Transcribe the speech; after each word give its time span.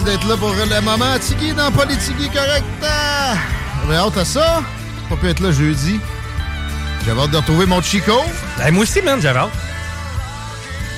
Merci 0.00 0.18
d'être 0.18 0.28
là 0.28 0.36
pour 0.36 0.50
le 0.50 0.80
moment. 0.82 1.18
Tigui 1.18 1.52
dans 1.52 1.70
Politigui 1.72 2.28
correct. 2.28 2.64
J'avais 2.80 3.96
hâte 3.96 4.16
à 4.16 4.24
ça. 4.24 4.62
Pas 5.08 5.16
pu 5.16 5.26
être 5.28 5.40
là 5.40 5.52
jeudi. 5.52 5.98
J'avais 7.04 7.20
hâte 7.20 7.30
de 7.30 7.36
retrouver 7.36 7.66
mon 7.66 7.82
Chico. 7.82 8.12
Ben, 8.56 8.72
moi 8.72 8.84
aussi, 8.84 9.02
man, 9.02 9.20
j'avais 9.20 9.40
hâte. 9.40 9.50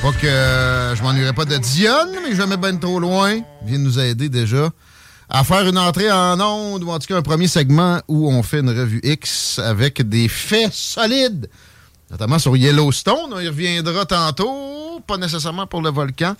Pas 0.02 0.12
que 0.12 0.26
euh, 0.26 0.94
je 0.94 1.02
m'ennuierais 1.02 1.32
pas 1.32 1.44
de 1.44 1.56
Dionne, 1.56 2.16
mais 2.22 2.36
jamais 2.36 2.56
ben 2.56 2.78
trop 2.78 3.00
loin. 3.00 3.32
Il 3.32 3.68
vient 3.68 3.78
de 3.78 3.84
nous 3.84 3.98
aider 3.98 4.28
déjà 4.28 4.70
à 5.28 5.42
faire 5.42 5.66
une 5.66 5.78
entrée 5.78 6.12
en 6.12 6.40
onde, 6.40 6.84
ou 6.84 6.90
en 6.90 6.98
tout 6.98 7.06
cas 7.08 7.16
un 7.16 7.22
premier 7.22 7.48
segment 7.48 8.00
où 8.08 8.30
on 8.30 8.42
fait 8.42 8.60
une 8.60 8.70
revue 8.70 9.00
X 9.02 9.58
avec 9.58 10.06
des 10.08 10.28
faits 10.28 10.72
solides, 10.72 11.48
notamment 12.10 12.38
sur 12.38 12.56
Yellowstone. 12.56 13.32
On 13.32 13.40
y 13.40 13.48
reviendra 13.48 14.04
tantôt, 14.04 15.00
pas 15.06 15.16
nécessairement 15.16 15.66
pour 15.66 15.82
le 15.82 15.90
volcan. 15.90 16.36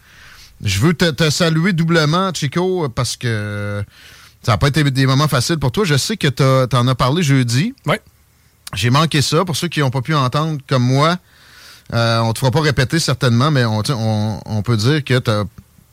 Je 0.63 0.79
veux 0.81 0.95
te, 0.95 1.11
te 1.11 1.31
saluer 1.31 1.73
doublement, 1.73 2.33
Chico, 2.33 2.89
parce 2.89 3.17
que 3.17 3.85
ça 4.43 4.53
n'a 4.53 4.59
pas 4.59 4.69
été 4.69 4.83
des 4.91 5.07
moments 5.07 5.29
faciles 5.29 5.59
pour 5.59 5.73
toi. 5.73 5.85
Je 5.85 5.97
sais 5.97 6.17
que 6.17 6.29
tu 6.29 6.77
en 6.77 6.89
as 6.89 6.95
parlé 6.95 7.23
jeudi. 7.23 7.75
Oui. 7.87 7.97
J'ai 8.75 8.91
manqué 8.91 9.23
ça. 9.23 9.45
Pour 9.45 9.57
ceux 9.57 9.69
qui 9.69 9.81
n'ont 9.81 9.91
pas 9.91 10.03
pu 10.03 10.15
entendre 10.15 10.61
comme 10.69 10.85
moi, 10.85 11.17
euh, 11.93 12.21
on 12.21 12.29
ne 12.29 12.33
te 12.33 12.39
fera 12.39 12.51
pas 12.51 12.61
répéter 12.61 12.99
certainement, 12.99 13.51
mais 13.51 13.65
on, 13.65 13.83
on 14.47 14.63
peut 14.63 14.77
dire 14.77 15.05
que 15.05 15.19
tu 15.19 15.31
as, 15.31 15.45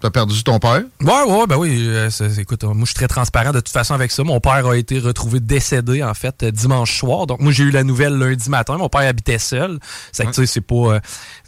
perdu 0.10 0.44
ton 0.44 0.60
père? 0.60 0.82
Ouais, 1.02 1.24
ouais, 1.28 1.46
ben 1.48 1.58
oui. 1.58 1.78
euh, 1.88 2.10
écoute, 2.38 2.64
moi, 2.64 2.76
je 2.82 2.86
suis 2.86 2.94
très 2.96 3.08
transparent 3.08 3.52
de 3.52 3.60
toute 3.60 3.70
façon 3.70 3.94
avec 3.94 4.12
ça. 4.12 4.24
Mon 4.24 4.40
père 4.40 4.66
a 4.66 4.78
été 4.78 4.98
retrouvé 5.00 5.40
décédé, 5.42 6.02
en 6.04 6.14
fait, 6.14 6.42
euh, 6.44 6.52
dimanche 6.52 6.98
soir. 6.98 7.28
Donc, 7.28 7.42
moi, 7.42 7.52
j'ai 7.52 7.64
eu 7.66 7.72
la 7.72 7.84
nouvelle 7.84 8.14
lundi 8.14 8.50
matin. 8.50 8.78
Mon 8.78 8.88
père 8.88 9.02
habitait 9.02 9.40
seul. 9.40 9.80
C'est 10.14 10.24
que, 10.26 10.30
tu 10.32 10.36
sais, 10.42 10.46
c'est 10.46 10.62
pas. 10.62 10.76
euh, 10.96 11.00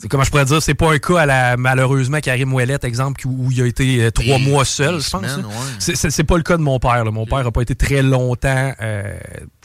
comment 0.09 0.23
je 0.23 0.31
pourrais 0.31 0.45
dire, 0.45 0.61
c'est 0.61 0.73
pas 0.73 0.91
un 0.91 0.97
cas 0.99 1.19
à 1.19 1.25
la, 1.25 1.55
malheureusement, 1.57 2.19
Karim 2.19 2.53
Ouellette, 2.53 2.83
exemple, 2.83 3.25
où 3.25 3.51
il 3.51 3.61
a 3.61 3.65
été 3.65 4.03
euh, 4.03 4.11
trois 4.11 4.37
mois 4.37 4.65
seul, 4.65 4.99
je 4.99 5.09
pense. 5.09 5.21
ouais. 5.23 5.95
C'est- 5.95 6.23
pas 6.23 6.37
le 6.37 6.43
cas 6.43 6.57
de 6.57 6.61
mon 6.61 6.77
père. 6.79 7.03
là. 7.05 7.11
Mon 7.11 7.25
père 7.25 7.45
a 7.47 7.51
pas 7.51 7.61
été 7.61 7.73
très 7.75 8.01
longtemps 8.01 8.73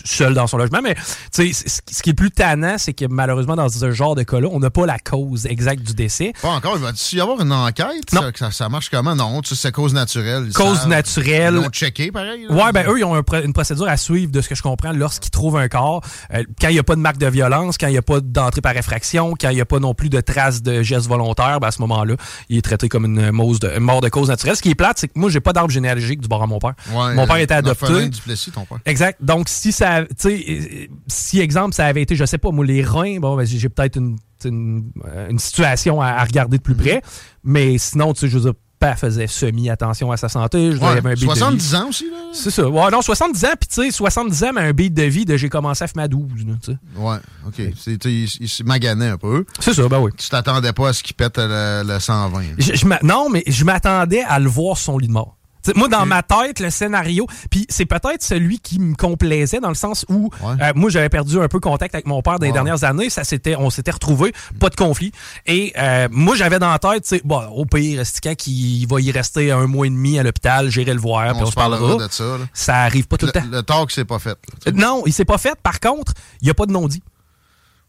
seul 0.04 0.34
dans 0.34 0.46
son 0.46 0.56
logement. 0.58 0.80
Mais, 0.82 0.94
tu 1.32 1.52
sais, 1.52 1.80
ce 1.90 2.02
qui 2.02 2.10
est 2.10 2.14
plus 2.14 2.30
tannant, 2.30 2.76
c'est 2.78 2.92
que 2.92 3.04
malheureusement, 3.08 3.56
dans 3.56 3.68
ce 3.68 3.90
genre 3.90 4.14
de 4.14 4.22
cas-là, 4.22 4.48
on 4.52 4.60
n'a 4.60 4.70
pas 4.70 4.86
la 4.86 4.98
cause 4.98 5.46
exacte 5.46 5.82
du 5.82 5.94
décès. 5.94 6.32
Pas 6.40 6.48
encore. 6.50 6.74
Il 6.76 6.82
va-tu 6.82 7.16
y 7.16 7.20
avoir 7.20 7.40
une 7.40 7.52
enquête? 7.52 8.12
Non. 8.12 8.22
Ça 8.50 8.68
marche 8.76 8.90
comment? 8.90 9.16
Non, 9.16 9.40
tu 9.40 9.50
sais, 9.50 9.54
c'est 9.60 9.72
cause 9.72 9.92
naturelle. 9.94 10.50
Cause 10.54 10.78
savent. 10.78 10.88
naturelle. 10.88 11.54
Ils 11.56 11.62
l'ont 11.62 11.68
checké, 11.70 12.12
pareil. 12.12 12.46
là. 12.48 12.54
Ouais, 12.54 12.72
ben 12.72 12.86
eux, 12.88 12.98
ils 12.98 13.04
ont 13.04 13.14
un 13.14 13.22
une 13.42 13.52
procédure 13.52 13.88
à 13.88 13.96
suivre 13.96 14.30
de 14.30 14.40
ce 14.40 14.48
que 14.48 14.54
je 14.54 14.62
comprends 14.62 14.92
lorsqu'ils 14.92 15.30
trouvent 15.30 15.56
un 15.56 15.68
corps. 15.68 16.02
Euh, 16.34 16.44
quand 16.60 16.68
il 16.68 16.74
n'y 16.74 16.78
a 16.78 16.82
pas 16.82 16.94
de 16.94 17.00
marque 17.00 17.18
de 17.18 17.26
violence, 17.26 17.76
quand 17.78 17.86
il 17.88 17.92
n'y 17.92 17.96
a 17.98 18.02
pas 18.02 18.20
d'entrée 18.20 18.60
par 18.60 18.76
effraction, 18.76 19.34
quand 19.40 19.48
il 19.50 19.54
n'y 19.56 19.60
a 19.60 19.64
pas 19.66 19.78
non 19.78 19.94
plus 19.94 20.08
de 20.10 20.20
traces 20.20 20.62
de 20.62 20.82
gestes 20.82 21.08
volontaires, 21.08 21.58
ben 21.60 21.68
à 21.68 21.70
ce 21.70 21.80
moment-là, 21.82 22.14
il 22.48 22.58
est 22.58 22.62
traité 22.62 22.88
comme 22.88 23.04
une, 23.06 23.16
de- 23.16 23.68
une 23.76 23.80
mort 23.80 24.00
de 24.00 24.08
cause 24.08 24.28
naturelle. 24.28 24.56
Ce 24.56 24.62
qui 24.62 24.70
est 24.70 24.74
plate, 24.74 24.98
c'est 24.98 25.08
que 25.08 25.18
moi, 25.18 25.30
j'ai 25.30 25.40
pas 25.40 25.52
d'arbre 25.52 25.70
généalogique 25.70 26.20
du 26.20 26.28
bord 26.28 26.42
à 26.42 26.46
mon 26.46 26.58
père. 26.58 26.74
Ouais, 26.92 27.14
mon 27.14 27.26
père 27.26 27.36
était 27.36 27.54
adopté. 27.54 28.10
Ton 28.52 28.64
père. 28.64 28.78
Exact. 28.84 29.18
Donc, 29.22 29.48
si 29.48 29.72
ça, 29.72 30.02
tu 30.04 30.08
sais, 30.18 30.44
euh, 30.48 30.86
si 31.08 31.40
exemple, 31.40 31.74
ça 31.74 31.86
avait 31.86 32.02
été, 32.02 32.14
je 32.16 32.24
sais 32.24 32.38
pas, 32.38 32.50
moi, 32.50 32.64
les 32.64 32.82
reins, 32.82 33.18
bon, 33.18 33.36
ben, 33.36 33.46
j'ai 33.46 33.68
peut-être 33.68 33.96
une, 33.96 34.16
une, 34.44 34.90
euh, 35.06 35.28
une 35.30 35.38
situation 35.38 36.00
à, 36.00 36.08
à 36.08 36.24
regarder 36.24 36.58
de 36.58 36.62
plus 36.62 36.74
près. 36.74 37.02
Mais 37.44 37.78
sinon, 37.78 38.12
tu 38.12 38.20
sais, 38.20 38.28
je 38.28 38.36
veux 38.38 38.44
dire, 38.44 38.52
père 38.86 38.98
faisait 38.98 39.26
semi-attention 39.26 40.10
à 40.12 40.16
sa 40.16 40.28
santé. 40.28 40.72
Je 40.72 40.76
Ouais, 40.78 40.86
un 40.86 40.94
beat 40.96 41.04
de 41.04 41.14
vie. 41.14 41.24
70 41.26 41.74
ans 41.74 41.88
aussi, 41.88 42.04
là? 42.10 42.16
C'est 42.32 42.50
ça. 42.50 42.68
Ouais, 42.68 42.90
non, 42.90 43.02
70 43.02 43.44
ans, 43.44 43.48
puis 43.58 43.68
tu 43.68 43.82
sais, 43.84 43.90
70 43.90 44.44
ans, 44.44 44.50
mais 44.54 44.60
un 44.62 44.72
beat 44.72 44.94
de 44.94 45.02
vie 45.02 45.24
de 45.24 45.36
j'ai 45.36 45.48
commencé 45.48 45.84
à 45.84 45.88
fumer 45.88 46.04
à 46.04 46.08
12, 46.08 46.46
là, 46.46 46.54
tu 46.62 46.72
sais. 46.72 46.78
Ouais, 46.96 47.16
OK. 47.46 47.74
C'est- 47.76 48.04
Il, 48.04 48.24
il 48.40 48.48
se 48.48 48.62
maganait 48.62 49.08
un 49.08 49.18
peu. 49.18 49.44
C'est 49.60 49.72
ça, 49.74 49.88
ben 49.88 49.98
oui. 49.98 50.10
Tu 50.16 50.28
t'attendais 50.28 50.72
pas 50.72 50.90
à 50.90 50.92
ce 50.92 51.02
qu'il 51.02 51.14
pète 51.16 51.38
le, 51.38 51.82
le 51.86 51.98
120. 51.98 52.40
là. 52.40 52.46
Je- 52.58 53.06
non, 53.06 53.28
mais 53.30 53.42
je 53.46 53.64
m'attendais 53.64 54.22
à 54.22 54.38
le 54.38 54.48
voir 54.48 54.76
sur 54.76 54.92
son 54.92 54.98
lit 54.98 55.08
de 55.08 55.12
mort. 55.12 55.36
T'sais, 55.66 55.72
moi, 55.74 55.88
dans 55.88 56.06
ma 56.06 56.22
tête, 56.22 56.60
le 56.60 56.70
scénario, 56.70 57.26
puis 57.50 57.66
c'est 57.68 57.86
peut-être 57.86 58.22
celui 58.22 58.60
qui 58.60 58.78
me 58.78 58.94
complaisait 58.94 59.58
dans 59.58 59.68
le 59.68 59.74
sens 59.74 60.04
où 60.08 60.30
Ouais. 60.42 60.54
euh, 60.62 60.72
moi 60.76 60.90
j'avais 60.90 61.08
perdu 61.08 61.40
un 61.40 61.48
peu 61.48 61.58
contact 61.58 61.94
avec 61.94 62.06
mon 62.06 62.22
père 62.22 62.38
dans 62.38 62.46
les 62.46 62.52
dernières 62.52 62.84
années, 62.84 63.10
ça 63.10 63.24
s'était, 63.24 63.56
on 63.56 63.68
s'était 63.70 63.90
retrouvés, 63.90 64.32
pas 64.60 64.68
de 64.68 64.76
conflit. 64.76 65.10
Et 65.46 65.72
euh, 65.76 66.06
moi 66.12 66.36
j'avais 66.36 66.58
dans 66.60 66.70
la 66.70 66.78
tête, 66.78 67.04
sais, 67.04 67.20
bon, 67.24 67.42
au 67.48 67.66
pire, 67.66 68.02
c'est 68.04 68.22
quand 68.22 68.34
qu'il 68.36 68.86
va 68.86 69.00
y 69.00 69.10
rester 69.10 69.50
un 69.50 69.66
mois 69.66 69.86
et 69.86 69.90
demi 69.90 70.18
à 70.18 70.22
l'hôpital, 70.22 70.70
j'irai 70.70 70.94
le 70.94 71.00
voir, 71.00 71.32
puis 71.32 71.42
On 71.42 71.46
on, 71.46 71.50
se 71.50 71.54
parlera. 71.54 71.96
de 72.06 72.12
ça. 72.12 72.24
là. 72.24 72.44
Ça 72.52 72.76
arrive 72.82 73.08
pas 73.08 73.16
tout 73.16 73.26
le, 73.26 73.32
Le, 73.34 73.40
temps. 73.40 73.48
le 73.50 73.62
talk, 73.62 73.90
c'est 73.90 74.04
pas 74.04 74.18
fait. 74.20 74.38
là. 74.66 74.72
Non, 74.72 75.02
il 75.06 75.12
s'est 75.12 75.24
pas 75.24 75.38
fait. 75.38 75.58
Par 75.62 75.80
contre, 75.80 76.12
il 76.40 76.44
n'y 76.44 76.50
a 76.50 76.54
pas 76.54 76.66
de 76.66 76.72
non-dit. 76.72 77.02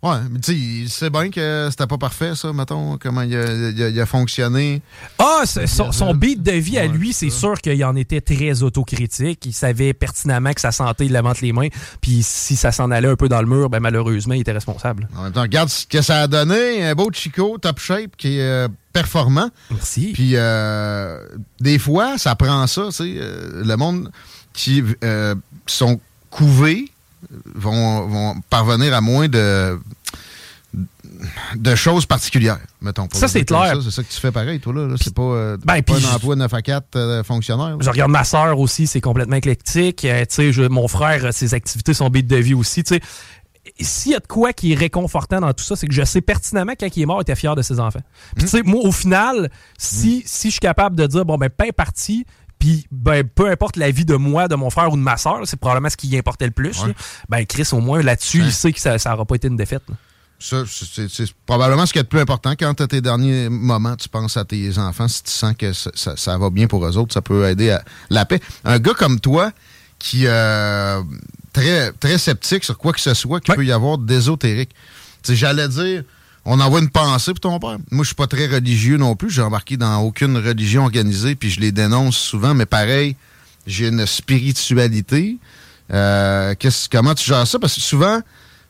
Ouais, 0.04 0.18
mais 0.30 0.40
tu 0.40 0.52
sais, 0.54 0.58
il 0.58 0.90
sait 0.90 1.10
bien 1.10 1.32
que 1.32 1.68
c'était 1.72 1.88
pas 1.88 1.98
parfait, 1.98 2.36
ça, 2.36 2.54
mettons, 2.54 2.98
comment 3.00 3.24
il 3.24 3.36
a, 3.36 3.52
il 3.72 3.82
a- 3.82 3.90
il 3.90 4.00
a 4.00 4.06
fonctionné. 4.06 4.84
Ah, 5.18 5.42
son, 5.46 5.92
son 5.92 6.14
beat 6.14 6.44
de 6.44 6.52
vie 6.52 6.78
à 6.78 6.84
Ouais, 6.84 6.88
lui, 6.90 7.14
c'est 7.14 7.32
sûr 7.32 7.60
qu'il 7.60 7.84
en 7.84 7.96
était 7.96 8.22
très 8.22 8.62
autocritique. 8.62 9.44
Il 9.48 9.54
savait 9.54 9.94
pertinemment 9.94 10.54
que 10.54 10.62
sa 10.62 10.72
santé, 10.72 11.06
il 11.08 11.14
levante 11.14 11.42
les 11.42 11.52
mains. 11.52 11.70
Puis 12.00 12.20
si 12.22 12.56
ça 12.56 12.72
s'en 12.72 12.92
allait 12.92 13.08
un 13.08 13.16
peu 13.16 13.28
dans 13.28 13.42
le 13.42 13.48
mur, 13.48 13.72
ben 13.72 13.80
malheureusement, 13.80 14.36
il 14.36 14.42
était 14.42 14.52
responsable. 14.52 15.08
En 15.18 15.24
même 15.24 15.32
temps, 15.34 15.42
regarde 15.42 15.70
ce 15.70 15.88
que 15.88 16.02
ça 16.04 16.22
a 16.22 16.28
donné. 16.28 16.86
Un 16.86 16.94
beau 16.94 17.10
Chico, 17.12 17.58
top 17.58 17.80
shape, 17.80 18.16
qui 18.18 18.38
est 18.38 18.42
euh, 18.42 18.68
performant. 18.94 19.50
Merci. 19.72 20.12
Puis, 20.14 20.34
euh, 20.36 21.20
des 21.60 21.80
fois, 21.80 22.20
ça 22.20 22.36
prend 22.36 22.68
ça, 22.68 22.86
tu 22.86 22.92
sais. 22.92 23.14
euh, 23.18 23.64
le 23.66 23.76
monde 23.76 24.12
qui 24.54 24.84
euh, 25.04 25.34
sont 25.66 26.00
couvés 26.30 26.86
vont, 27.56 28.08
vont 28.08 28.36
parvenir 28.50 28.94
à 28.94 29.02
moins 29.02 29.28
de 29.28 29.80
de 31.56 31.74
choses 31.74 32.06
particulières, 32.06 32.60
mettons. 32.82 33.08
pour 33.08 33.20
Ça, 33.20 33.28
c'est 33.28 33.44
clair. 33.44 33.76
ça. 33.76 33.82
C'est 33.84 33.92
ça 33.92 34.04
que 34.04 34.10
tu 34.14 34.20
fais 34.20 34.32
pareil, 34.32 34.60
toi, 34.60 34.74
là. 34.74 34.88
là. 34.88 34.96
C'est 35.02 35.14
pas, 35.14 35.22
euh, 35.24 35.58
Ben, 35.66 35.82
pas 35.82 35.96
un 35.96 36.16
emploi 36.16 36.36
9 36.36 36.54
à 36.54 36.62
4 36.62 36.96
euh, 36.96 37.24
fonctionnaire. 37.24 37.70
là. 37.70 37.78
Je 37.80 37.90
regarde 37.90 38.12
ma 38.12 38.24
sœur 38.24 38.60
aussi, 38.60 38.86
c'est 38.86 39.02
complètement 39.02 39.38
éclectique. 39.38 40.06
Euh, 40.06 40.26
je- 40.30 40.68
mon 40.68 40.88
frère, 40.88 41.26
euh, 41.26 41.32
ses 41.32 41.56
activités, 41.56 41.96
son 41.96 42.10
beat 42.10 42.28
de 42.28 42.36
vie 42.36 42.54
aussi. 42.54 42.84
Tu 42.84 42.96
sais, 42.96 43.02
s'il 43.80 44.12
y 44.12 44.16
a 44.16 44.20
de 44.20 44.28
quoi 44.28 44.54
qui 44.54 44.74
est 44.74 44.76
réconfortant 44.76 45.40
dans 45.40 45.54
tout 45.54 45.64
ça, 45.64 45.76
c'est 45.76 45.88
que 45.88 45.94
je 45.94 46.04
sais 46.04 46.22
pertinemment 46.22 46.74
quand 46.80 46.96
il 46.96 47.02
est 47.02 47.06
mort, 47.08 47.20
il 47.20 47.24
était 47.24 47.36
fier 47.36 47.56
de 47.56 47.64
ses 47.64 47.80
enfants. 47.80 48.02
Puis 48.36 48.44
tu 48.46 48.50
sais, 48.52 48.62
moi, 48.64 48.82
au 48.84 48.92
final, 48.92 49.50
si, 49.80 50.22
si 50.26 50.50
je 50.50 50.52
suis 50.54 50.60
capable 50.60 50.96
de 50.96 51.08
dire, 51.08 51.26
bon, 51.26 51.38
ben, 51.38 51.50
pain 51.50 51.70
parti, 51.76 52.26
puis 52.60 52.88
ben, 52.92 53.24
peu 53.24 53.50
importe 53.50 53.76
la 53.78 53.92
vie 53.92 54.06
de 54.06 54.16
moi, 54.16 54.48
de 54.48 54.56
mon 54.56 54.70
frère 54.70 54.92
ou 54.92 54.98
de 54.98 55.02
ma 55.02 55.18
sœur, 55.18 55.42
c'est 55.46 55.58
probablement 55.60 55.90
ce 55.90 55.98
qui 55.98 56.18
importait 56.18 56.46
le 56.46 56.52
plus. 56.52 56.84
Ouais. 56.84 56.96
Ben, 57.30 57.46
Chris, 57.46 57.68
au 57.72 57.80
moins, 57.80 58.02
là-dessus, 58.02 58.42
Ouais. 58.42 58.48
il 58.48 58.54
sait 58.54 58.74
que 58.74 58.80
ça 58.80 58.98
n'aura 59.10 59.26
pas 59.26 59.36
été 59.36 59.48
une 59.48 59.58
défaite. 59.58 59.84
là. 59.90 59.96
Ça, 60.40 60.64
c'est- 60.68 61.34
probablement 61.48 61.88
ce 61.88 61.94
qui 61.94 61.98
est 61.98 62.04
le 62.04 62.08
plus 62.08 62.20
important. 62.20 62.54
Quand 62.60 62.80
as 62.80 62.88
tes 62.88 63.02
derniers 63.02 63.50
moments, 63.50 63.96
tu 63.96 64.08
penses 64.08 64.38
à 64.38 64.46
tes 64.46 64.78
enfants. 64.78 65.08
Si 65.08 65.24
tu 65.24 65.32
sens 65.32 65.56
que 65.58 65.74
ça, 65.74 65.90
ça- 65.96 66.16
ça 66.16 66.38
va 66.38 66.52
bien 66.52 66.68
pour 66.68 66.86
eux 66.86 66.96
autres, 66.96 67.12
ça 67.12 67.24
peut 67.24 67.46
aider 67.50 67.72
à 67.72 67.84
la 68.12 68.24
paix. 68.24 68.40
Un 68.64 68.78
gars 68.78 68.94
comme 68.94 69.20
toi, 69.20 69.52
qui 69.98 70.28
euh, 70.28 71.02
très 71.54 71.92
très 71.94 72.20
sceptique 72.20 72.64
sur 72.66 72.78
quoi 72.78 72.94
que 72.94 73.00
ce 73.02 73.16
soit 73.16 73.40
qu'il 73.40 73.52
Ouais. 73.54 73.58
peut 73.58 73.66
y 73.66 73.72
avoir 73.72 73.98
d'ésotérique. 73.98 74.70
J'allais 75.28 75.68
dire, 75.70 76.04
on 76.50 76.62
envoie 76.62 76.80
une 76.80 76.90
pensée 76.90 77.34
pour 77.34 77.42
ton 77.42 77.60
père. 77.60 77.78
Moi, 77.92 78.04
je 78.04 78.08
suis 78.08 78.16
pas 78.16 78.26
très 78.26 78.48
religieux 78.48 78.96
non 78.96 79.18
plus. 79.18 79.30
J'ai 79.30 79.42
embarqué 79.42 79.76
dans 79.76 80.00
aucune 80.00 80.38
religion 80.38 80.84
organisée, 80.84 81.36
puis 81.36 81.50
je 81.50 81.60
les 81.60 81.74
dénonce 81.74 82.16
souvent. 82.18 82.54
Mais 82.54 82.66
pareil, 82.66 83.18
j'ai 83.68 83.90
une 83.90 84.06
spiritualité. 84.06 85.38
Euh, 85.92 86.56
comment 86.90 87.14
tu 87.16 87.26
gères 87.26 87.46
ça? 87.46 87.60
Parce 87.60 87.76
que 87.76 87.82
souvent, 87.82 88.22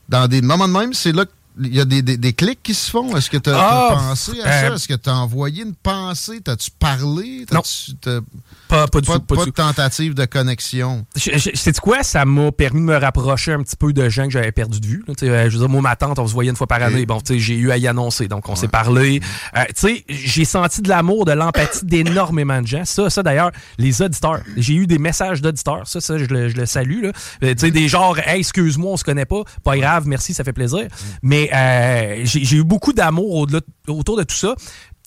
dans 0.08 0.26
des 0.26 0.42
moments 0.42 0.66
de 0.66 0.72
même, 0.72 0.92
c'est 0.92 1.12
là 1.12 1.24
que 1.24 1.30
il 1.60 1.74
y 1.74 1.80
a 1.80 1.84
des, 1.84 2.02
des, 2.02 2.16
des 2.16 2.32
clics 2.32 2.62
qui 2.62 2.74
se 2.74 2.90
font? 2.90 3.16
Est-ce 3.16 3.30
que 3.30 3.36
tu 3.36 3.50
as, 3.50 3.56
Ah, 3.58 3.88
pensé 3.94 4.32
à 4.42 4.48
euh, 4.48 4.68
ça? 4.68 4.74
Est-ce 4.74 4.88
que 4.88 4.94
tu 4.94 5.08
as 5.10 5.16
envoyé 5.16 5.62
une 5.62 5.74
pensée? 5.74 6.40
T'as-tu 6.42 6.70
parlé? 6.78 7.44
T'as-tu- 7.48 7.94
t'as- 7.96 8.20
Pas, 8.68 8.86
pas 8.86 9.00
du 9.00 9.06
Pas, 9.06 9.14
tout, 9.14 9.20
pas 9.22 9.34
pas 9.36 9.44
du 9.44 9.50
de 9.50 9.54
tentative 9.54 10.14
de 10.14 10.24
connexion? 10.26 11.06
Sais-tu 11.16 11.80
quoi? 11.80 12.02
Ça 12.02 12.24
m'a 12.24 12.52
permis 12.52 12.80
de 12.80 12.84
me 12.86 12.96
rapprocher 12.96 13.52
un 13.52 13.62
petit 13.62 13.76
peu 13.76 13.92
de 13.92 14.08
gens 14.08 14.24
que 14.24 14.30
j'avais 14.30 14.52
perdu 14.52 14.78
de 14.80 14.86
vue. 14.86 15.04
là. 15.08 15.14
Euh, 15.22 15.48
Je 15.48 15.54
veux 15.54 15.60
dire, 15.60 15.68
moi, 15.68 15.80
ma 15.80 15.96
tante, 15.96 16.18
on 16.18 16.26
se 16.26 16.32
voyait 16.32 16.50
une 16.50 16.56
fois 16.56 16.66
par 16.66 16.82
année. 16.82 17.00
Et- 17.00 17.06
Bon, 17.06 17.20
tu 17.20 17.34
sais, 17.34 17.38
j'ai 17.40 17.54
eu 17.56 17.70
à 17.70 17.78
y 17.78 17.86
annoncer, 17.88 18.28
donc 18.28 18.48
on 18.48 18.54
s'est 18.56 18.68
parlé. 18.68 19.20
Euh, 19.56 19.64
tu 19.68 19.72
sais, 19.76 20.04
j'ai 20.08 20.44
senti 20.44 20.82
de 20.82 20.88
l'amour, 20.90 21.24
de 21.24 21.32
l'empathie 21.32 21.80
d'énormément 21.84 22.60
de 22.60 22.66
gens. 22.66 22.84
Ça, 22.84 23.08
ça 23.08 23.22
d'ailleurs, 23.22 23.50
les 23.78 24.02
auditeurs. 24.02 24.40
J'ai 24.56 24.74
eu 24.74 24.86
des 24.86 24.98
messages 24.98 25.40
d'auditeurs. 25.40 25.82
Ça, 25.86 26.00
ça, 26.00 26.18
je 26.18 26.26
le, 26.26 26.48
je 26.50 26.56
le 26.56 26.66
salue. 26.66 27.02
là. 27.04 27.12
Euh, 27.42 27.54
tu 27.54 27.60
sais, 27.60 27.70
des 27.70 27.88
genres, 27.88 28.18
hey, 28.18 28.40
excuse-moi, 28.40 28.92
on 28.92 28.96
se 28.98 29.04
connaît 29.04 29.24
pas. 29.24 29.42
Pas 29.64 29.76
grave, 29.78 30.06
merci, 30.06 30.34
ça 30.34 30.44
fait 30.44 30.52
plaisir. 30.52 30.86
Mais 31.22 31.47
euh, 31.52 32.20
j'ai 32.24 32.56
eu 32.56 32.64
beaucoup 32.64 32.92
d'amour 32.92 33.46
autour 33.88 34.16
de 34.16 34.22
tout 34.24 34.34
ça. 34.36 34.54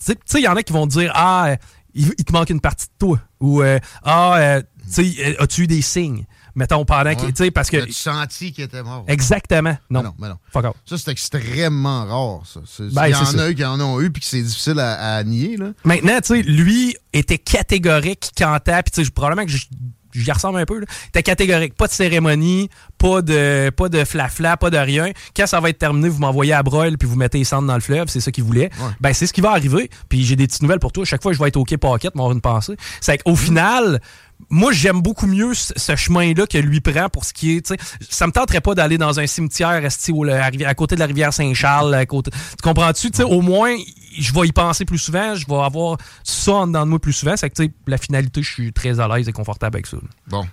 Tu 0.06 0.14
sais, 0.26 0.40
il 0.40 0.44
y 0.44 0.48
en 0.48 0.56
a 0.56 0.64
qui 0.64 0.74
vont 0.74 0.88
dire, 0.88 1.12
ah, 1.16 1.56
il, 1.94 2.14
il 2.18 2.26
te 2.26 2.32
manque 2.34 2.50
une 2.50 2.62
partie 2.62 2.88
de 2.88 2.92
toi. 3.00 3.20
Ou, 3.40 3.62
euh, 3.62 3.80
ah, 4.04 4.36
euh, 4.38 4.62
tu 4.94 5.14
sais, 5.14 5.38
as-tu 5.40 5.64
eu 5.64 5.68
des 5.68 5.82
signes? 5.82 6.26
Mettons, 6.54 6.84
pendant 6.84 7.12
Ouais. 7.12 7.16
tu 7.16 7.32
sais, 7.34 7.50
parce 7.52 7.70
que. 7.70 7.90
Senti 7.94 8.52
qu'il 8.52 8.66
était 8.66 8.84
mort? 8.84 9.06
Exactement. 9.08 9.78
Non. 9.90 10.02
Mais 10.02 10.04
non, 10.04 10.14
mais 10.20 10.28
non. 10.30 10.36
Fuck 10.52 10.66
off. 10.66 10.76
Ça, 10.86 10.98
c'est 10.98 11.12
extrêmement 11.12 12.06
rare, 12.06 12.44
ça. 12.46 12.60
Ben, 12.92 13.08
il 13.08 13.12
y 13.12 13.16
en 13.16 13.26
ça. 13.26 13.44
a 13.44 13.50
eu 13.50 13.56
qui 13.56 13.64
en 13.64 13.80
ont 13.80 14.02
eu 14.02 14.12
puis 14.12 14.22
que 14.22 14.28
c'est 14.28 14.42
difficile 14.42 14.78
à, 14.80 15.16
à 15.16 15.24
nier, 15.24 15.56
là. 15.56 15.72
Maintenant, 15.86 16.20
tu 16.20 16.36
sais, 16.36 16.42
lui 16.42 16.98
était 17.14 17.38
catégorique 17.38 18.32
quand 18.38 18.58
t'as, 18.64 18.84
puis 18.84 18.92
tu 18.92 19.06
sais, 19.06 19.12
probablement 19.12 19.46
que 19.46 19.52
je- 19.52 19.68
j'y 20.14 20.32
ressemble 20.32 20.60
un 20.60 20.66
peu, 20.66 20.80
là. 20.80 20.86
T'es 21.12 21.24
catégorique. 21.24 21.76
Pas 21.76 21.88
de 21.88 21.92
cérémonie, 21.92 22.70
pas 22.98 23.22
de 23.22 23.70
pas 23.70 23.90
de 23.90 24.04
flafla, 24.04 24.58
pas 24.58 24.70
de 24.70 24.78
rien. 24.78 25.12
Quand 25.36 25.48
ça 25.48 25.60
va 25.60 25.70
être 25.70 25.80
terminé, 25.80 26.10
vous 26.10 26.20
m'envoyez 26.20 26.54
à 26.54 26.64
broil 26.64 26.98
puis 26.98 27.08
vous 27.08 27.16
mettez 27.16 27.40
les 27.40 27.44
cendres 27.44 27.68
dans 27.68 27.76
le 27.76 27.82
fleuve, 27.82 28.08
c'est 28.08 28.22
ça 28.22 28.32
qu'il 28.32 28.44
voulait. 28.44 28.70
Ben, 29.00 29.14
c'est 29.14 29.28
ce 29.28 29.34
qui 29.34 29.42
va 29.42 29.52
arriver. 29.52 29.90
Puis 30.10 30.24
j'ai 30.24 30.36
des 30.36 30.48
petites 30.48 30.62
nouvelles 30.62 30.80
pour 30.80 30.92
toi. 30.92 31.06
Chaque 31.06 31.22
fois 31.22 31.34
je 31.34 31.40
vais 31.40 31.48
être 31.48 31.58
au 31.58 31.64
quai 31.64 31.78
Pocket, 31.78 32.14
m'avoir 32.16 32.34
une 32.34 32.42
pensée. 32.42 32.76
C'est 33.00 33.18
qu'au 33.24 33.36
final, 33.36 34.02
moi, 34.50 34.72
j'aime 34.72 35.02
beaucoup 35.02 35.28
mieux 35.28 35.54
ce, 35.54 35.96
chemin-là 35.96 36.46
que 36.48 36.58
lui 36.58 36.82
prend 36.82 37.10
pour 37.10 37.26
ce 37.26 37.34
qui 37.34 37.56
est. 37.56 37.66
tu 37.66 37.76
sais, 37.76 38.08
Ça 38.10 38.28
me 38.28 38.32
tenterait 38.32 38.62
pas 38.62 38.76
d'aller 38.76 38.98
dans 38.98 39.20
un 39.20 39.28
cimetière 39.28 39.70
à, 39.70 40.76
côté 40.76 40.96
de 40.96 41.00
la 41.00 41.06
rivière 41.06 41.34
Saint-Charles. 41.34 42.06
Tu 42.10 42.32
comprends-tu? 42.64 43.12
Au 43.24 43.42
moins, 43.42 43.76
je 44.18 44.34
vais 44.34 44.48
y 44.48 44.52
penser 44.52 44.86
plus 44.86 44.98
souvent. 44.98 45.36
Je 45.36 45.46
vais 45.48 45.56
avoir 45.56 45.98
ça 46.24 46.54
en 46.54 46.68
dedans 46.68 46.86
de 46.86 46.90
moi 46.90 47.00
plus 47.00 47.14
souvent. 47.14 47.36
C'est 47.38 47.50
que 47.50 47.64
la 47.88 47.98
finalité, 47.98 48.42
je 48.42 48.52
suis 48.52 48.74
très 48.74 49.00
à 49.00 49.08
l'aise 49.08 49.28
et 49.28 49.34
confortable 49.34 49.78
avec 49.78 49.88
ça. 49.88 49.98
Bon. 50.28 50.46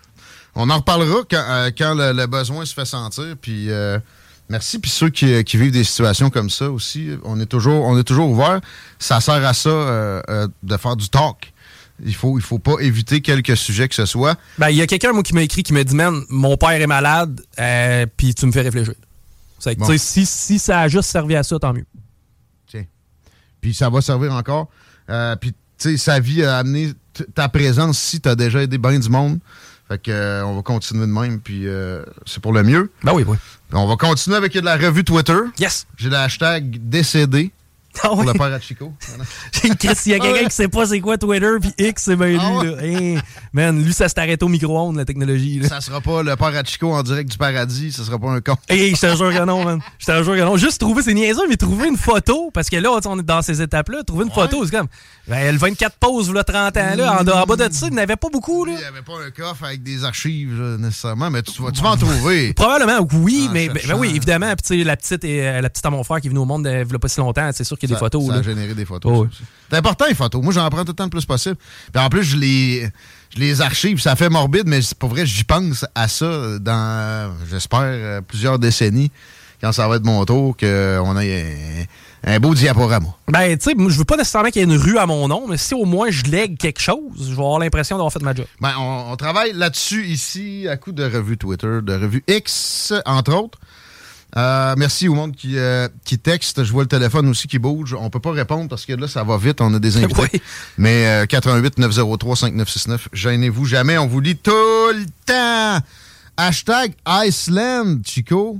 On 0.55 0.71
en 0.71 0.77
reparlera 0.79 1.21
quand, 1.31 1.99
euh, 1.99 2.13
le, 2.13 2.27
besoin 2.27 2.65
se 2.65 2.75
fait 2.75 2.85
sentir. 2.85 3.37
Puis 3.41 3.71
euh, 3.71 3.99
merci. 4.49 4.79
Puis 4.79 4.91
ceux 4.91 5.11
qui, 5.11 5.43
vivent 5.57 5.73
des 5.73 5.85
situations 5.85 6.31
comme 6.31 6.51
ça 6.51 6.71
aussi, 6.71 7.11
on 7.25 7.39
est 7.41 7.47
toujours, 7.47 7.85
on 7.85 7.99
est 7.99 8.05
toujours 8.05 8.31
ouvert. 8.31 8.61
Ça 8.99 9.21
sert 9.21 9.45
à 9.47 9.55
ça 9.55 9.69
euh, 9.71 10.49
de 10.63 10.77
faire 10.77 10.97
du 10.97 11.09
talk. 11.09 11.53
Il 12.05 12.15
faut, 12.15 12.39
il 12.39 12.43
faut 12.43 12.59
pas 12.59 12.77
éviter 12.81 13.21
quelques 13.21 13.57
sujets 13.57 13.89
que 13.89 13.95
ce 13.95 14.07
soit. 14.07 14.39
Ben, 14.59 14.71
il 14.71 14.77
y 14.77 14.83
a 14.83 14.87
quelqu'un, 14.87 15.13
moi, 15.13 15.23
qui 15.23 15.35
m'a 15.35 15.43
écrit, 15.43 15.63
qui 15.63 15.73
m'a 15.73 15.83
dit, 15.83 15.95
man, 15.95 16.23
mon 16.29 16.57
père 16.57 16.71
est 16.71 16.87
malade, 16.87 17.41
euh, 17.59 18.07
puis 18.17 18.35
tu 18.35 18.47
me 18.47 18.53
fais 18.53 18.63
réfléchir. 18.63 18.95
Que, 19.65 19.75
Bon. 19.75 19.99
si, 19.99 20.25
si 20.25 20.59
ça 20.59 20.81
a 20.81 20.89
juste 20.89 21.11
servi 21.11 21.35
à 21.35 21.43
ça, 21.43 21.59
tant 21.59 21.73
mieux. 21.73 21.87
Tiens. 22.69 22.85
Puis 23.61 23.75
ça 23.75 23.91
va 23.91 24.01
servir 24.01 24.33
encore. 24.33 24.69
Euh, 25.11 25.35
puis, 25.37 25.51
tu 25.51 25.57
sais, 25.91 25.97
sa 25.97 26.21
vie 26.21 26.45
a 26.45 26.59
amené 26.59 26.93
ta 27.35 27.49
présence 27.49 27.99
si 27.99 28.21
tu 28.21 28.29
as 28.29 28.37
déjà 28.37 28.63
aidé 28.63 28.79
bien 28.79 28.99
du 28.99 29.09
monde. 29.09 29.41
Fait 29.89 30.01
que, 30.01 30.11
euh, 30.11 30.45
on 30.45 30.55
va 30.55 30.63
continuer 30.63 31.07
de 31.07 31.13
même, 31.13 31.41
puis 31.41 31.67
euh, 31.67 32.05
c'est 32.27 32.41
pour 32.43 32.53
le 32.53 32.63
mieux. 32.63 32.93
Ben 33.03 33.13
oui, 33.15 33.25
oui. 33.27 33.37
On 33.73 33.87
va 33.87 33.97
continuer 33.97 34.37
avec 34.37 34.53
de 34.53 34.61
la 34.61 34.77
revue 34.77 35.03
Twitter. 35.03 35.39
Yes! 35.59 35.87
J'ai 35.97 36.11
le 36.11 36.17
hashtag 36.17 36.79
décédé 36.83 37.51
Ah 38.03 38.09
pour 38.09 38.23
le 38.23 38.33
père 38.33 38.43
à 38.53 38.61
Chico. 38.61 38.93
J'ai 39.53 39.69
une 39.69 39.77
crise, 39.77 39.99
s'il 39.99 40.13
y 40.13 40.15
a 40.15 40.19
quelqu'un 40.19 40.49
qui 40.49 40.55
sait 40.55 40.69
pas 40.69 40.87
c'est 40.87 41.01
quoi 41.01 41.19
Twitter, 41.19 41.51
puis 41.61 41.73
X, 41.79 42.03
c'est 42.05 42.17
bien 42.17 42.29
lui, 42.29 42.39
Ah 42.41 42.53
ouais? 42.59 42.67
là. 42.67 42.83
Hey, 42.83 43.19
man, 43.53 43.83
lui, 43.83 43.93
ça 43.93 44.09
s'est 44.09 44.19
arrêté 44.19 44.45
au 44.45 44.49
micro-ondes, 44.49 44.97
la 44.97 45.05
technologie, 45.05 45.61
là. 45.61 45.69
Ça 45.69 45.81
sera 45.81 46.01
pas 46.01 46.23
le 46.23 46.37
père 46.37 46.49
à 46.49 46.65
Chico 46.65 46.93
en 46.93 47.03
direct 47.03 47.31
du 47.31 47.37
paradis, 47.39 47.93
ça 47.93 48.05
sera 48.05 48.19
pas 48.19 48.29
un 48.31 48.41
con. 48.41 48.57
Hey, 48.69 48.95
je 48.95 49.01
te 49.01 49.17
jure 49.17 49.33
que 49.33 49.45
non, 49.45 49.65
man. 49.65 49.81
Je 49.99 50.07
te 50.07 50.23
jure 50.23 50.35
que 50.35 50.41
non. 50.43 50.57
Juste 50.57 50.81
trouver, 50.81 51.03
c'est 51.03 51.15
niaiseux, 51.15 51.47
mais 51.49 51.57
trouver 51.57 51.89
une 51.89 51.97
photo, 51.97 52.51
parce 52.53 52.71
que 52.71 52.77
là, 52.77 52.91
on 53.05 53.19
est 53.19 53.23
dans 53.23 53.43
ces 53.43 53.61
étapes-là, 53.63 54.05
trouver 54.05 54.25
une 54.27 54.33
photo, 54.33 54.65
c'est 54.65 54.77
comme, 54.77 54.89
ben, 55.27 55.53
le 55.53 55.59
24 55.59 55.97
poses, 55.97 56.33
là, 56.33 56.45
30 56.45 56.77
ans, 56.77 56.95
là, 56.97 57.21
en, 57.21 57.27
en 57.29 57.45
bas 57.45 57.57
de 57.57 57.73
ça, 57.73 57.87
il 57.87 57.93
n'y 57.93 57.99
en 57.99 58.03
avait 58.03 58.17
pas 58.17 58.29
beaucoup, 58.31 58.65
là. 58.65 58.73
Il 58.75 58.79
n'y 58.79 58.85
avait 58.85 59.03
pas 59.03 59.15
un 59.27 59.31
coffre 59.31 59.65
avec 59.65 59.83
des 59.83 60.05
archives 60.05 60.61
là, 60.61 60.77
nécessairement, 60.79 61.31
mais 61.31 61.43
tu 61.43 61.61
vas, 61.63 61.71
tu 61.73 61.83
vas 61.83 61.91
en 61.91 61.97
trouver. 61.97 62.53
Probablement, 62.57 63.07
oui, 63.15 63.47
En 63.49 63.53
mais 63.53 63.69
ben, 63.69 63.83
ben 63.87 63.95
oui, 63.99 64.13
évidemment. 64.15 64.53
Puis, 64.63 64.85
la 64.85 64.97
petite, 64.97 65.25
et, 65.25 65.47
euh, 65.47 65.61
la 65.61 65.71
petite 65.71 65.85
à 65.85 65.91
mon 65.91 66.05
frère 66.05 66.21
qui 66.21 66.29
est 66.29 66.31
venue 66.31 66.41
au 66.41 66.45
monde 66.45 66.67
euh, 66.67 66.85
il 66.87 66.93
y 66.93 66.95
a 66.95 66.99
pas 66.99 67.09
si 67.09 67.19
longtemps, 67.21 67.51
c'est 67.53 67.65
sûr 67.65 67.77
a 67.88 67.88
des 67.89 67.97
photos. 67.97 68.27
Ça 68.27 68.33
là. 68.33 68.39
a 68.39 68.43
généré 68.43 68.75
des 68.75 68.85
photos. 68.85 69.13
Oh, 69.15 69.23
oui. 69.23 69.47
C'est 69.71 69.77
important, 69.77 70.07
les 70.09 70.15
photos. 70.15 70.43
Moi, 70.43 70.53
j'en 70.53 70.69
prends 70.71 70.85
tout 70.85 70.93
le 70.93 70.95
temps 70.95 71.05
le 71.05 71.11
plus 71.11 71.27
possible. 71.27 71.57
Puis 71.93 72.03
en 72.03 72.09
plus, 72.09 72.25
je 72.25 72.37
les, 72.37 72.91
je 73.35 73.39
les 73.39 73.61
archive. 73.61 74.01
Ça 74.01 74.17
fait 74.17 74.29
morbide, 74.29 74.67
mais 74.67 74.83
c'est 74.83 74.97
pour 74.97 75.11
vrai, 75.11 75.27
j'y 75.27 75.45
pense 75.45 75.85
à 75.95 76.09
ça 76.09 76.59
dans, 76.59 77.35
j'espère, 77.51 77.81
euh, 77.83 78.21
plusieurs 78.21 78.59
décennies, 78.59 79.11
quand 79.61 79.73
ça 79.73 79.89
va 79.89 79.97
être 79.97 80.05
mon 80.05 80.25
tour, 80.25 80.57
qu'on 80.57 81.21
ait 81.21 81.89
un, 82.25 82.41
beau 82.41 82.55
diaporama. 82.55 83.09
Ben, 83.29 83.59
tu 83.59 83.71
sais, 83.71 83.77
je 83.77 83.99
veux 83.99 84.05
pas 84.05 84.17
nécessairement 84.17 84.51
qu'il 84.51 84.63
y 84.63 84.65
ait 84.65 84.75
une 84.75 84.81
rue 84.81 84.99
à 84.99 85.07
mon 85.07 85.29
nom, 85.29 85.47
mais 85.49 85.57
si 85.57 85.75
au 85.75 85.85
moins 85.85 86.11
je 86.11 86.25
lègue 86.25 86.57
quelque 86.57 86.81
chose, 86.81 87.01
je 87.17 87.25
vais 87.25 87.33
avoir 87.33 87.59
l'impression 87.59 87.97
d'avoir 87.97 88.13
fait 88.13 88.23
ma 88.23 88.35
job. 88.35 88.47
Ben, 88.61 88.73
on, 88.79 89.13
on 89.13 89.17
travaille 89.17 89.53
là-dessus 89.53 90.07
ici, 90.07 90.67
à 90.69 90.77
coup 90.77 90.93
de 90.93 91.05
revue 91.05 91.37
Twitter, 91.37 91.81
de 91.83 91.93
revue 91.93 92.23
X, 92.29 92.95
entre 93.05 93.35
autres. 93.35 93.59
Euh, 94.37 94.75
merci 94.77 95.09
au 95.09 95.15
monde 95.15 95.35
qui, 95.35 95.59
euh, 95.59 95.89
qui 96.05 96.19
texte. 96.19 96.63
Je 96.63 96.73
vois 96.73 96.83
le 96.83 96.89
téléphone 96.89 97.29
aussi 97.29 97.49
qui 97.49 97.59
bouge. 97.59 97.95
On 97.99 98.11
peut 98.11 98.21
pas 98.21 98.33
répondre 98.33 98.69
parce 98.69 98.85
que 98.85 98.93
là, 98.93 99.09
ça 99.09 99.25
va 99.25 99.39
vite. 99.39 99.61
On 99.61 99.73
a 99.73 99.79
des 99.79 99.97
invités. 100.03 100.29
Oui. 100.33 100.43
Mais 100.77 101.07
euh, 101.07 101.27
88 101.27 101.79
903 101.79 102.37
5969. 102.37 103.09
Gênez-vous 103.13 103.65
jamais. 103.65 103.97
On 103.97 104.07
vous 104.07 104.21
lit 104.21 104.37
tout 104.37 104.51
le 104.53 105.07
temps. 105.25 105.85
Hashtag 106.37 106.93
Iceland, 107.07 107.99
Chico. 108.05 108.59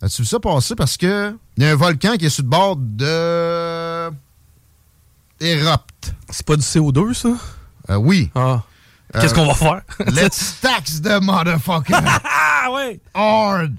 As-tu 0.00 0.22
vu 0.22 0.26
ça 0.28 0.38
passer? 0.38 0.76
Parce 0.76 0.96
que 0.96 1.34
il 1.56 1.64
y 1.64 1.66
a 1.66 1.72
un 1.72 1.74
volcan 1.74 2.16
qui 2.16 2.26
est 2.26 2.30
sur 2.30 2.44
le 2.44 2.48
bord 2.48 2.76
de... 2.76 4.10
Érupte. 5.40 6.14
C'est 6.30 6.46
pas 6.46 6.56
du 6.56 6.62
CO2, 6.62 7.14
ça? 7.14 7.28
Euh, 7.90 7.96
oui. 7.96 8.30
Ah. 8.34 8.62
Qu'est-ce 9.12 9.34
qu'on 9.34 9.46
va 9.46 9.54
faire? 9.54 9.82
Let's 10.06 10.60
tax 10.60 11.00
the 11.00 11.20
motherfucker. 11.20 11.94
ah, 11.94 12.70
ouais! 12.72 13.00
hard. 13.14 13.76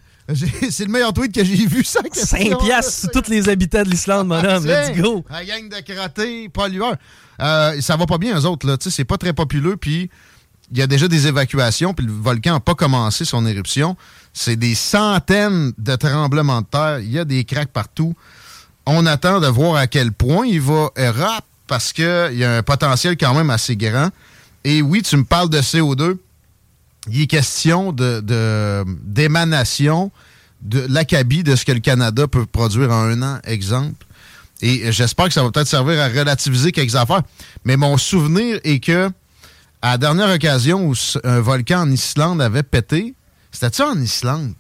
C'est 0.70 0.86
le 0.86 0.92
meilleur 0.92 1.14
tweet 1.14 1.34
que 1.34 1.44
j'ai 1.44 1.66
vu, 1.66 1.84
ça. 1.84 2.02
5 2.12 2.58
piastres 2.60 2.92
sur 2.92 3.12
tous 3.12 3.30
les 3.30 3.50
habitants 3.50 3.84
de 3.84 3.90
l'Islande, 3.90 4.28
madame. 4.28 4.66
Let's 4.66 4.96
go! 4.98 5.26
La 5.30 5.44
gang 5.44 5.68
de 5.70 5.94
crottés, 5.94 6.50
pollueurs. 6.50 6.96
Euh, 7.42 7.80
ça 7.82 7.96
va 7.96 8.06
pas 8.06 8.18
bien, 8.18 8.38
eux 8.40 8.46
autres. 8.46 8.68
là. 8.68 8.78
Tu 8.78 8.86
sais, 8.86 8.96
C'est 8.96 9.06
pas 9.06 9.18
très 9.18 9.34
populeux, 9.34 9.78
puis 9.78 10.10
il 10.72 10.78
y 10.78 10.82
a 10.82 10.88
déjà 10.88 11.08
des 11.08 11.28
évacuations, 11.28 11.94
puis 11.94 12.06
le 12.06 12.12
volcan 12.12 12.54
n'a 12.54 12.60
pas 12.60 12.76
commencé 12.76 13.26
son 13.26 13.46
éruption. 13.46 13.98
C'est 14.34 14.56
des 14.56 14.76
centaines 14.76 15.74
de 15.78 15.96
tremblements 15.96 16.62
de 16.62 16.68
terre. 16.68 17.00
Il 17.00 17.12
y 17.12 17.18
a 17.20 17.26
des 17.26 17.44
craques 17.44 17.72
partout. 17.72 18.14
On 18.86 19.06
attend 19.06 19.40
de 19.40 19.48
voir 19.48 19.76
à 19.76 19.88
quel 19.88 20.12
point 20.12 20.46
il 20.46 20.62
va 20.62 20.90
érupter, 20.96 21.44
parce 21.68 21.94
qu'il 21.94 22.04
y 22.34 22.44
a 22.44 22.58
un 22.58 22.64
potentiel 22.64 23.18
quand 23.18 23.34
même 23.34 23.50
assez 23.50 23.76
grand. 23.76 24.10
Et 24.64 24.82
oui, 24.82 25.02
tu 25.02 25.16
me 25.18 25.24
parles 25.24 25.50
de 25.50 25.60
CO2 25.60 26.18
il 27.12 27.22
est 27.22 27.28
question 27.28 27.92
de, 27.92 28.20
de- 28.22 28.84
d'émanation 29.04 30.12
de 30.62 30.86
l'acabit 30.90 31.44
de 31.44 31.56
ce 31.56 31.64
que 31.66 31.72
le 31.72 31.80
Canada 31.80 32.28
peut 32.28 32.46
produire 32.46 32.92
en 32.92 33.04
un 33.06 33.22
an, 33.22 33.40
exemple. 33.46 34.06
Et 34.62 34.92
j'espère 34.92 35.28
que 35.28 35.34
ça 35.34 35.42
va 35.44 35.52
peut-être 35.52 35.68
servir 35.68 36.02
à 36.02 36.08
relativiser 36.10 36.72
quelques 36.74 36.96
affaires. 36.96 37.22
Mais 37.64 37.78
mon 37.78 37.98
souvenir 37.98 38.60
est 38.66 38.80
que 38.84 39.10
à 39.82 39.92
la 39.92 39.98
dernière 39.98 40.30
occasion 40.30 40.86
où 40.90 40.94
un 41.24 41.40
volcan 41.40 41.82
en 41.84 41.92
Islande 41.92 42.42
avait 42.42 42.64
pété, 42.64 43.14
c'était-tu 43.52 43.82
en 43.84 43.98
Islande? 44.02 44.54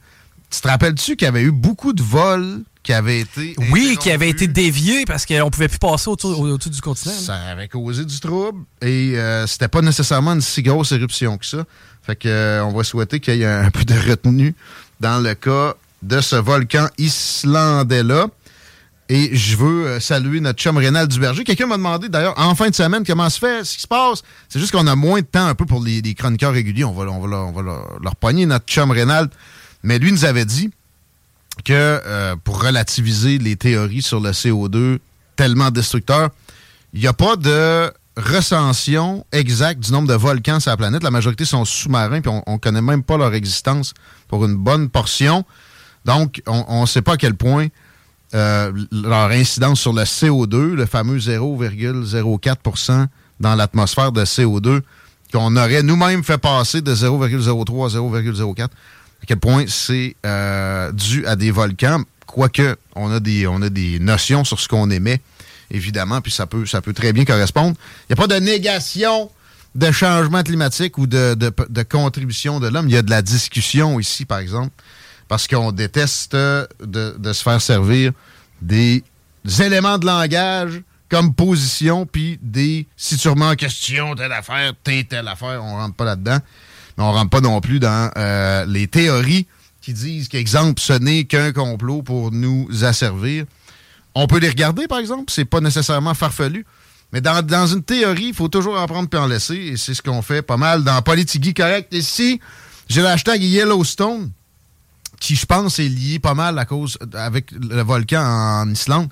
Tu 0.49 0.61
te 0.61 0.67
rappelles-tu 0.67 1.17
qu'il 1.17 1.25
y 1.25 1.27
avait 1.27 1.41
eu 1.41 1.51
beaucoup 1.51 1.91
de 1.91 2.01
vols 2.01 2.63
qui 2.89 2.93
avaient 2.93 3.19
été. 3.19 3.53
Oui, 3.71 3.97
qui 4.01 4.09
avait 4.09 4.29
été 4.29 4.47
dévié 4.47 5.05
parce 5.05 5.23
qu'on 5.27 5.51
pouvait 5.51 5.67
plus 5.67 5.77
passer 5.77 6.09
autour, 6.09 6.39
au-dessus 6.39 6.71
du 6.71 6.81
continent. 6.81 7.13
là. 7.13 7.19
Ça 7.19 7.35
avait 7.51 7.67
causé 7.67 8.03
du 8.03 8.19
trouble 8.19 8.63
et 8.81 9.13
euh, 9.15 9.45
c'était 9.45 9.67
pas 9.67 9.81
nécessairement 9.83 10.33
une 10.33 10.41
si 10.41 10.63
grosse 10.63 10.91
éruption 10.91 11.37
que 11.37 11.45
ça. 11.45 11.65
Fait 12.01 12.15
que 12.15 12.27
euh, 12.27 12.65
on 12.65 12.71
va 12.75 12.83
souhaiter 12.83 13.19
qu'il 13.19 13.35
y 13.35 13.43
ait 13.43 13.45
un 13.45 13.69
peu 13.69 13.85
de 13.85 13.93
retenue 13.93 14.55
dans 14.99 15.19
le 15.19 15.35
cas 15.35 15.75
de 16.01 16.19
ce 16.19 16.35
volcan 16.35 16.87
islandais-là. 16.97 18.27
Et 19.11 19.35
je 19.35 19.55
veux 19.55 19.85
euh, 19.87 19.99
saluer 19.99 20.39
notre 20.39 20.59
chum 20.59 20.75
Rénal 20.77 21.07
Duberger. 21.07 21.43
Quelqu'un 21.43 21.67
m'a 21.67 21.77
demandé 21.77 22.09
d'ailleurs 22.09 22.33
en 22.39 22.55
fin 22.55 22.69
de 22.69 22.75
semaine 22.75 23.03
comment 23.05 23.29
se 23.29 23.37
fait, 23.37 23.63
ce 23.65 23.75
qui 23.75 23.81
se 23.83 23.87
passe. 23.87 24.23
C'est 24.49 24.59
juste 24.59 24.71
qu'on 24.71 24.87
a 24.87 24.95
moins 24.95 25.19
de 25.21 25.25
temps 25.27 25.45
un 25.45 25.53
peu 25.53 25.65
pour 25.67 25.83
les, 25.83 26.01
les 26.01 26.15
chroniqueurs 26.15 26.53
réguliers. 26.53 26.85
On 26.85 26.93
va, 26.93 27.03
on 27.11 27.19
va, 27.19 27.27
leur- 27.27 27.47
on 27.47 27.51
va 27.51 27.61
leur, 27.61 27.99
leur 28.01 28.15
pogner 28.15 28.47
notre 28.47 28.65
chum 28.65 28.89
Rénal. 28.89 29.29
Mais 29.83 29.99
lui 29.99 30.11
nous 30.11 30.25
avait 30.25 30.45
dit 30.45 30.71
que 31.63 31.73
euh, 31.73 32.35
pour 32.43 32.61
relativiser 32.61 33.37
les 33.37 33.55
théories 33.55 34.01
sur 34.01 34.19
le 34.19 34.31
CO2 34.31 34.99
tellement 35.35 35.71
destructeur, 35.71 36.29
il 36.93 37.01
n'y 37.01 37.07
a 37.07 37.13
pas 37.13 37.35
de 37.35 37.91
recension 38.17 39.25
exacte 39.31 39.79
du 39.81 39.91
nombre 39.91 40.07
de 40.07 40.13
volcans 40.13 40.59
sur 40.59 40.71
la 40.71 40.77
planète. 40.77 41.03
La 41.03 41.11
majorité 41.11 41.45
sont 41.45 41.63
sous-marins, 41.65 42.21
puis 42.21 42.31
on 42.45 42.53
ne 42.53 42.57
connaît 42.57 42.81
même 42.81 43.03
pas 43.03 43.17
leur 43.17 43.33
existence 43.33 43.93
pour 44.27 44.43
une 44.45 44.55
bonne 44.55 44.89
portion. 44.89 45.45
Donc, 46.05 46.41
on 46.47 46.81
ne 46.81 46.85
sait 46.85 47.01
pas 47.01 47.13
à 47.13 47.17
quel 47.17 47.35
point 47.35 47.67
euh, 48.33 48.71
leur 48.91 49.31
incidence 49.31 49.79
sur 49.81 49.93
le 49.93 50.03
CO2, 50.03 50.73
le 50.73 50.85
fameux 50.85 51.17
0,04% 51.17 53.07
dans 53.39 53.55
l'atmosphère 53.55 54.11
de 54.11 54.23
CO2 54.23 54.81
qu'on 55.31 55.55
aurait 55.57 55.83
nous-mêmes 55.83 56.23
fait 56.23 56.37
passer 56.37 56.81
de 56.81 56.93
0,03 56.93 57.85
à 57.85 57.99
0,04. 57.99 58.67
Quel 59.29 59.37
point 59.37 59.65
c'est 59.67 60.15
euh, 60.25 60.91
dû 60.91 61.23
à 61.27 61.35
des 61.35 61.51
volcans, 61.51 62.01
quoique 62.25 62.75
on 62.95 63.11
a 63.11 63.19
des, 63.19 63.45
on 63.45 63.61
a 63.61 63.69
des 63.69 63.99
notions 63.99 64.43
sur 64.43 64.59
ce 64.59 64.67
qu'on 64.67 64.89
émet, 64.89 65.21
évidemment, 65.69 66.19
puis 66.19 66.31
ça 66.31 66.47
peut, 66.47 66.65
ça 66.65 66.81
peut 66.81 66.93
très 66.93 67.13
bien 67.13 67.25
correspondre. 67.25 67.75
Il 68.09 68.15
n'y 68.15 68.19
a 68.19 68.27
pas 68.27 68.33
de 68.33 68.43
négation 68.43 69.29
de 69.75 69.91
changement 69.91 70.41
climatique 70.41 70.97
ou 70.97 71.05
de, 71.05 71.35
de 71.35 71.83
contribution 71.83 72.59
de 72.59 72.67
l'homme. 72.69 72.89
Il 72.89 72.95
y 72.95 72.97
a 72.97 73.03
de 73.03 73.11
la 73.11 73.21
discussion 73.21 73.99
ici, 73.99 74.25
par 74.25 74.39
exemple 74.39 74.71
parce 75.29 75.47
qu'on 75.47 75.71
déteste 75.71 76.35
de, 76.35 77.33
se 77.33 77.43
faire 77.43 77.61
servir 77.61 78.11
des 78.61 79.03
éléments 79.61 79.99
de 79.99 80.07
langage 80.07 80.81
comme 81.07 81.33
position, 81.33 82.05
puis 82.05 82.39
des 82.41 82.87
si 82.97 83.15
tu 83.17 83.29
remets 83.29 83.45
en 83.45 83.55
question 83.55 84.15
telle 84.15 84.31
affaire, 84.31 84.73
t'es 84.83 85.05
telle 85.05 85.27
affaire, 85.27 85.63
on 85.63 85.75
rentre 85.75 85.95
pas 85.95 86.05
là-dedans. 86.05 86.39
On 86.99 87.11
rentre 87.11 87.29
pas 87.29 87.41
non 87.41 87.61
plus 87.61 87.79
dans 87.79 88.11
euh, 88.17 88.65
les 88.65 88.87
théories 88.87 89.47
qui 89.81 89.93
disent 89.93 90.27
qu'exemple, 90.27 90.79
ce 90.81 90.93
n'est 90.93 91.23
qu'un 91.23 91.53
complot 91.53 92.01
pour 92.01 92.31
nous 92.31 92.67
asservir. 92.83 93.45
On 94.15 94.27
peut 94.27 94.39
les 94.39 94.49
regarder, 94.49 94.87
par 94.87 94.99
exemple, 94.99 95.31
c'est 95.31 95.45
pas 95.45 95.61
nécessairement 95.61 96.13
farfelu. 96.13 96.65
Mais 97.13 97.21
dans, 97.21 97.41
dans 97.41 97.67
une 97.67 97.83
théorie, 97.83 98.27
il 98.27 98.33
faut 98.33 98.49
toujours 98.49 98.79
en 98.79 98.85
prendre 98.85 99.09
puis 99.09 99.19
en 99.19 99.27
laisser. 99.27 99.55
Et 99.55 99.77
c'est 99.77 99.93
ce 99.93 100.01
qu'on 100.01 100.21
fait 100.21 100.41
pas 100.41 100.57
mal 100.57 100.83
dans 100.83 101.01
Politigui 101.01 101.53
Correct. 101.53 101.87
Ici, 101.93 102.39
j'ai 102.87 103.01
le 103.01 103.07
hashtag 103.07 103.41
Yellowstone 103.41 104.29
qui, 105.19 105.35
je 105.35 105.45
pense, 105.45 105.79
est 105.79 105.89
lié 105.89 106.19
pas 106.19 106.33
mal 106.33 106.59
à 106.59 106.65
cause 106.65 106.97
avec 107.13 107.51
le 107.51 107.81
volcan 107.81 108.21
en 108.21 108.69
Islande. 108.69 109.09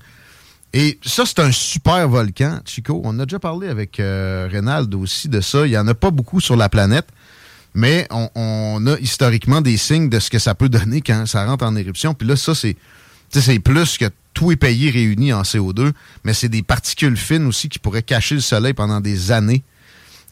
Et 0.73 0.99
ça, 1.03 1.23
c'est 1.25 1.39
un 1.39 1.51
super 1.51 2.07
volcan, 2.07 2.59
Chico. 2.65 3.01
On 3.03 3.17
a 3.19 3.25
déjà 3.25 3.39
parlé 3.39 3.67
avec 3.67 3.99
euh, 3.99 4.47
Reynald 4.51 4.93
aussi 4.95 5.29
de 5.29 5.41
ça. 5.41 5.65
Il 5.65 5.71
n'y 5.71 5.77
en 5.77 5.87
a 5.87 5.93
pas 5.93 6.11
beaucoup 6.11 6.39
sur 6.39 6.55
la 6.55 6.69
planète, 6.69 7.07
mais 7.77 8.07
on, 8.09 8.87
a 8.87 8.97
historiquement 8.97 9.61
des 9.61 9.77
signes 9.77 10.09
de 10.09 10.19
ce 10.19 10.31
que 10.31 10.39
ça 10.39 10.55
peut 10.55 10.67
donner 10.67 11.01
quand 11.01 11.27
ça 11.27 11.45
rentre 11.45 11.63
en 11.63 11.75
éruption. 11.75 12.15
Puis 12.15 12.27
là, 12.27 12.35
ça, 12.35 12.55
c'est, 12.55 12.75
c'est 13.29 13.59
plus 13.59 13.99
que 13.99 14.05
tout 14.33 14.51
est 14.51 14.55
payé 14.55 14.89
réuni 14.89 15.31
en 15.31 15.43
CO2, 15.43 15.91
mais 16.23 16.33
c'est 16.33 16.49
des 16.49 16.63
particules 16.63 17.15
fines 17.15 17.45
aussi 17.45 17.69
qui 17.69 17.77
pourraient 17.77 18.01
cacher 18.01 18.33
le 18.33 18.41
soleil 18.41 18.73
pendant 18.73 18.99
des 18.99 19.31
années 19.31 19.63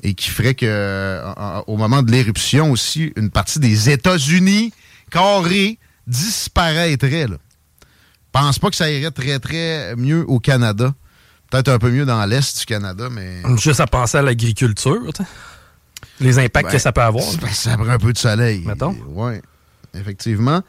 et 0.01 0.15
qui 0.15 0.31
ferait 0.31 0.55
que, 0.55 1.21
au 1.67 1.77
moment 1.77 2.01
de 2.01 2.11
l'éruption 2.11 2.71
aussi, 2.71 3.13
une 3.15 3.29
partie 3.29 3.59
des 3.59 3.91
États-Unis 3.91 4.73
carré 5.11 5.77
disparaîtrait. 6.07 7.27
Là. 7.27 7.37
Pense 8.31 8.57
pas 8.57 8.71
que 8.71 8.75
ça 8.75 8.89
irait 8.89 9.11
très, 9.11 9.37
très 9.37 9.95
mieux 9.95 10.25
au 10.27 10.39
Canada. 10.39 10.95
Peut-être 11.51 11.69
un 11.69 11.77
peu 11.77 11.91
mieux 11.91 12.07
dans 12.07 12.25
l'Est 12.25 12.57
du 12.57 12.65
Canada, 12.65 13.07
mais. 13.11 13.43
Juste 13.57 13.81
à 13.81 13.85
penser 13.85 14.17
à 14.17 14.23
l'agriculture, 14.23 14.99
les 16.19 16.39
impacts 16.39 16.67
que 16.67 16.73
ben, 16.73 16.79
ça 16.79 16.91
peut 16.91 17.01
avoir. 17.01 17.25
Ça 17.51 17.77
prend 17.77 17.89
un 17.89 17.97
peu 17.97 18.13
de 18.13 18.17
soleil. 18.17 18.63
Mettons. 18.65 18.95
Oui, 19.07 19.33
effectivement. 19.93 20.61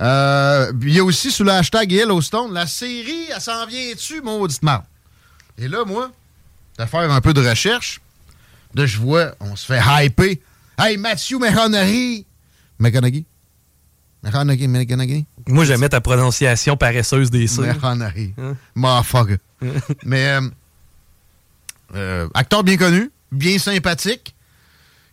Euh, 0.00 0.72
il 0.82 0.94
y 0.94 0.98
a 0.98 1.04
aussi 1.04 1.30
sous 1.30 1.44
le 1.44 1.52
hashtag 1.52 1.90
Yellowstone, 1.90 2.52
la 2.52 2.66
série, 2.66 3.28
elle 3.34 3.40
s'en 3.40 3.66
vient-tu, 3.66 4.20
mauditement? 4.20 4.84
Et 5.56 5.68
là, 5.68 5.84
moi, 5.86 6.10
de 6.78 6.84
faire 6.84 7.10
un 7.10 7.20
peu 7.20 7.32
de 7.32 7.46
recherche, 7.46 8.00
de 8.74 8.84
je 8.84 8.98
vois, 8.98 9.34
on 9.40 9.56
se 9.56 9.64
fait 9.64 9.80
hyper. 10.04 10.36
Hey, 10.78 10.98
Matthew 10.98 11.38
McConaughey. 11.40 12.26
McConaughey? 12.78 13.24
Moi, 15.48 15.64
j'aimais 15.64 15.88
ta 15.88 16.00
prononciation 16.00 16.76
paresseuse 16.76 17.30
des 17.30 17.46
sons. 17.46 17.62
Hein? 17.62 17.68
Mais, 20.04 20.26
euh, 20.28 20.40
euh, 21.94 22.28
acteur 22.34 22.64
bien 22.64 22.76
connu, 22.76 23.10
bien 23.32 23.58
sympathique, 23.58 24.34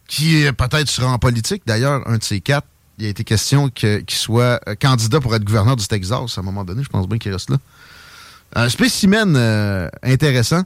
qui 0.07 0.45
peut-être 0.57 0.89
sera 0.89 1.11
en 1.11 1.19
politique. 1.19 1.63
D'ailleurs, 1.65 2.07
un 2.07 2.17
de 2.17 2.23
ces 2.23 2.41
quatre, 2.41 2.67
il 2.99 3.05
a 3.05 3.09
été 3.09 3.23
question 3.23 3.69
qu'il 3.69 4.03
soit 4.09 4.59
euh, 4.67 4.75
candidat 4.75 5.19
pour 5.19 5.33
être 5.35 5.43
gouverneur 5.43 5.75
du 5.75 5.87
Texas 5.87 6.37
à 6.37 6.41
un 6.41 6.43
moment 6.43 6.63
donné. 6.63 6.83
Je 6.83 6.89
pense 6.89 7.07
bien 7.07 7.17
qu'il 7.17 7.31
reste 7.31 7.49
là. 7.49 7.57
Un 8.55 8.69
spécimen 8.69 9.35
intéressant 10.03 10.63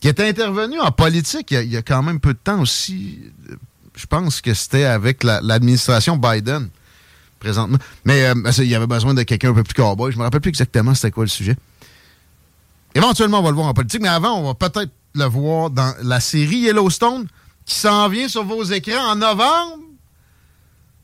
qui 0.00 0.08
est 0.08 0.20
intervenu 0.20 0.80
en 0.80 0.90
politique 0.90 1.50
il 1.50 1.70
y, 1.70 1.76
a, 1.76 1.82
quand 1.82 2.02
même 2.02 2.20
peu 2.20 2.32
de 2.32 2.38
temps 2.42 2.60
aussi. 2.60 3.20
Je 3.94 4.06
pense 4.06 4.40
que 4.40 4.54
c'était 4.54 4.84
avec 4.84 5.22
l'administration 5.22 6.16
Biden 6.16 6.68
présentement. 7.38 7.78
Mais 8.04 8.26
euh, 8.26 8.34
il 8.58 8.64
y 8.64 8.74
avait 8.74 8.86
besoin 8.86 9.14
de 9.14 9.22
quelqu'un 9.22 9.50
un 9.50 9.54
peu 9.54 9.62
plus 9.62 9.74
cowboy. 9.74 10.12
Je 10.12 10.18
me 10.18 10.22
rappelle 10.22 10.40
plus 10.40 10.48
exactement 10.50 10.94
c'était 10.94 11.10
quoi 11.10 11.24
le 11.24 11.28
sujet. 11.28 11.56
Éventuellement, 12.94 13.40
on 13.40 13.42
va 13.42 13.50
le 13.50 13.56
voir 13.56 13.68
en 13.68 13.74
politique, 13.74 14.00
mais 14.00 14.08
avant, 14.08 14.38
on 14.38 14.46
va 14.46 14.54
peut-être 14.54 14.90
le 15.14 15.24
voir 15.24 15.70
dans 15.70 15.94
la 16.02 16.20
série 16.20 16.58
Yellowstone 16.58 17.26
qui 17.66 17.74
s'en 17.74 18.08
vient 18.08 18.28
sur 18.28 18.44
vos 18.44 18.62
écrans 18.62 19.10
en 19.10 19.16
novembre? 19.16 19.82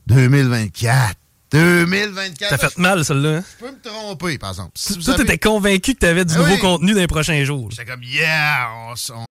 2024. 0.06 1.16
2024. 1.50 2.48
Ça 2.48 2.56
fait 2.56 2.78
mal, 2.78 3.04
celle-là. 3.04 3.38
Hein? 3.38 3.44
Je 3.60 3.66
peux 3.66 3.72
me 3.72 3.78
tromper, 3.82 4.38
par 4.38 4.50
exemple. 4.50 4.72
Si 4.74 4.98
Toi, 4.98 5.14
t'étais 5.14 5.36
convaincu 5.36 5.92
que 5.94 5.98
t'avais 5.98 6.24
du 6.24 6.34
ben 6.34 6.40
nouveau 6.40 6.56
contenu 6.56 6.94
dans 6.94 7.00
les 7.00 7.06
prochains 7.06 7.44
jours. 7.44 7.68
C'est 7.76 7.84
comme, 7.84 8.02
yeah, 8.02 8.68
on, 8.88 9.24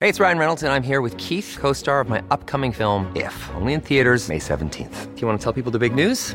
Hey, 0.00 0.08
it's 0.08 0.18
Ryan 0.18 0.38
Reynolds, 0.38 0.64
and 0.64 0.72
I'm 0.72 0.82
here 0.82 1.00
with 1.00 1.16
Keith, 1.16 1.58
co 1.60 1.72
star 1.72 2.00
of 2.00 2.08
my 2.08 2.22
upcoming 2.30 2.72
film, 2.72 3.12
If, 3.14 3.50
only 3.54 3.74
in 3.74 3.80
theaters, 3.80 4.28
May 4.28 4.38
17th. 4.40 5.14
Do 5.14 5.20
you 5.20 5.28
want 5.28 5.38
to 5.38 5.44
tell 5.44 5.52
people 5.52 5.70
the 5.70 5.78
big 5.78 5.94
news? 5.94 6.34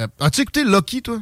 Euh, 0.00 0.06
as-tu 0.18 0.42
écouté 0.42 0.64
Loki, 0.64 1.02
toi? 1.02 1.20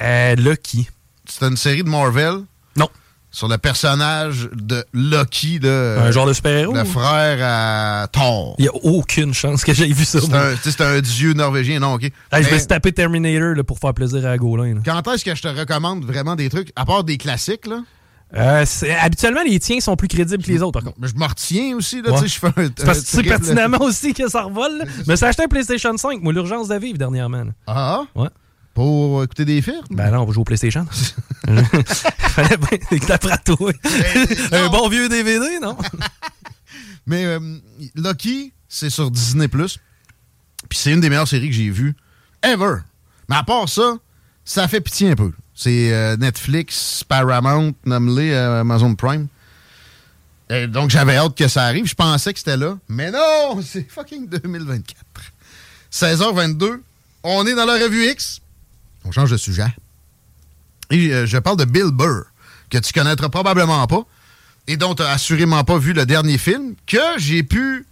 Euh, 0.00 0.36
Loki. 0.36 0.86
C'est 1.28 1.44
une 1.44 1.56
série 1.56 1.82
de 1.82 1.88
Marvel? 1.88 2.42
Non. 2.76 2.88
Sur 3.32 3.48
le 3.48 3.58
personnage 3.58 4.48
de 4.52 4.84
Loki. 4.92 5.58
De, 5.58 5.96
un 5.98 6.12
genre 6.12 6.26
de 6.26 6.32
super-héros? 6.32 6.72
Le 6.72 6.84
frère 6.84 7.38
à 7.42 8.06
Thor. 8.06 8.54
Il 8.58 8.62
n'y 8.62 8.68
a 8.68 8.74
aucune 8.74 9.34
chance 9.34 9.64
que 9.64 9.74
j'aie 9.74 9.88
vu 9.88 10.04
ça. 10.04 10.20
C'est 10.62 10.80
un, 10.80 11.00
dieu 11.00 11.32
norvégien, 11.32 11.80
non, 11.80 11.94
OK. 11.94 12.10
je 12.32 12.48
vais 12.48 12.58
se 12.60 12.66
taper 12.66 12.92
Terminator 12.92 13.64
pour 13.64 13.80
faire 13.80 13.92
plaisir 13.92 14.24
à 14.24 14.36
Golin. 14.38 14.80
Quand 14.84 15.06
est-ce 15.08 15.24
que 15.24 15.34
je 15.34 15.42
te 15.42 15.48
recommande 15.48 16.04
vraiment 16.04 16.36
des 16.36 16.48
trucs, 16.48 16.70
à 16.76 16.84
part 16.84 17.02
des 17.02 17.18
classiques, 17.18 17.66
là? 17.66 17.80
Euh, 18.34 18.64
habituellement, 19.00 19.42
les 19.46 19.58
tiens 19.60 19.78
sont 19.80 19.94
plus 19.94 20.08
crédibles 20.08 20.42
que 20.42 20.50
les 20.50 20.60
autres, 20.60 20.72
par 20.72 20.82
contre. 20.82 20.98
Mais 21.00 21.08
je 21.08 21.14
me 21.14 21.24
retiens 21.24 21.76
aussi, 21.76 22.02
là, 22.02 22.20
je 22.24 22.26
fais 22.26 22.48
un, 22.48 22.68
Parce 22.84 23.00
que 23.00 23.06
tu 23.06 23.16
sais 23.16 23.22
pertinemment 23.22 23.80
aussi 23.80 24.14
que 24.14 24.28
ça 24.28 24.42
revole. 24.42 24.84
Mais 25.06 25.16
ça 25.16 25.28
acheté 25.28 25.44
un 25.44 25.48
PlayStation 25.48 25.96
5, 25.96 26.20
moi, 26.22 26.32
l'urgence 26.32 26.68
de 26.68 26.74
vivre 26.76 26.98
dernièrement. 26.98 27.44
Ah, 27.66 28.00
ah? 28.00 28.20
Ouais. 28.20 28.28
Pour 28.74 29.22
écouter 29.22 29.46
des 29.46 29.62
films? 29.62 29.84
Ben 29.90 30.10
non, 30.10 30.22
on 30.22 30.24
va 30.26 30.32
jouer 30.32 30.42
au 30.42 30.44
PlayStation. 30.44 30.86
Fallait 31.46 32.56
bien 32.58 32.78
que 32.78 34.54
Un 34.54 34.68
bon 34.68 34.88
vieux 34.88 35.08
DVD, 35.08 35.58
non? 35.62 35.78
Mais 37.06 37.24
euh, 37.24 37.40
Lucky, 37.94 38.52
c'est 38.68 38.90
sur 38.90 39.10
Disney+. 39.10 39.48
Puis 39.48 39.78
c'est 40.72 40.92
une 40.92 41.00
des 41.00 41.08
meilleures 41.08 41.28
séries 41.28 41.48
que 41.48 41.54
j'ai 41.54 41.70
vues 41.70 41.96
ever. 42.42 42.80
Mais 43.30 43.36
à 43.36 43.44
part 43.44 43.68
ça, 43.68 43.94
ça 44.44 44.68
fait 44.68 44.80
pitié 44.80 45.10
un 45.10 45.16
peu. 45.16 45.32
C'est 45.56 45.90
euh, 45.90 46.18
Netflix, 46.18 47.02
Paramount, 47.08 47.72
nomme 47.86 48.18
euh, 48.18 48.60
Amazon 48.60 48.94
Prime. 48.94 49.26
donc, 50.68 50.90
j'avais 50.90 51.16
hâte 51.16 51.34
que 51.34 51.48
ça 51.48 51.64
arrive. 51.64 51.86
Je 51.86 51.94
pensais 51.94 52.34
que 52.34 52.38
c'était 52.38 52.58
là. 52.58 52.78
Mais 52.88 53.10
non, 53.10 53.62
c'est 53.66 53.90
fucking 53.90 54.28
2024. 54.28 55.02
16h22, 55.90 56.82
on 57.22 57.46
est 57.46 57.54
dans 57.54 57.64
la 57.64 57.82
revue 57.82 58.06
X. 58.06 58.42
On 59.06 59.12
change 59.12 59.30
de 59.30 59.38
sujet. 59.38 59.74
Et 60.90 61.10
euh, 61.10 61.26
je 61.26 61.38
parle 61.38 61.56
de 61.56 61.64
Bill 61.64 61.90
Burr, 61.90 62.24
que 62.68 62.76
tu 62.76 62.92
connaîtras 62.92 63.30
probablement 63.30 63.86
pas, 63.86 64.02
et 64.66 64.76
dont 64.76 64.94
tu 64.94 65.02
n'as 65.02 65.12
assurément 65.12 65.64
pas 65.64 65.78
vu 65.78 65.94
le 65.94 66.04
dernier 66.04 66.36
film, 66.36 66.74
que 66.86 66.98
j'ai 67.16 67.42
pu 67.42 67.86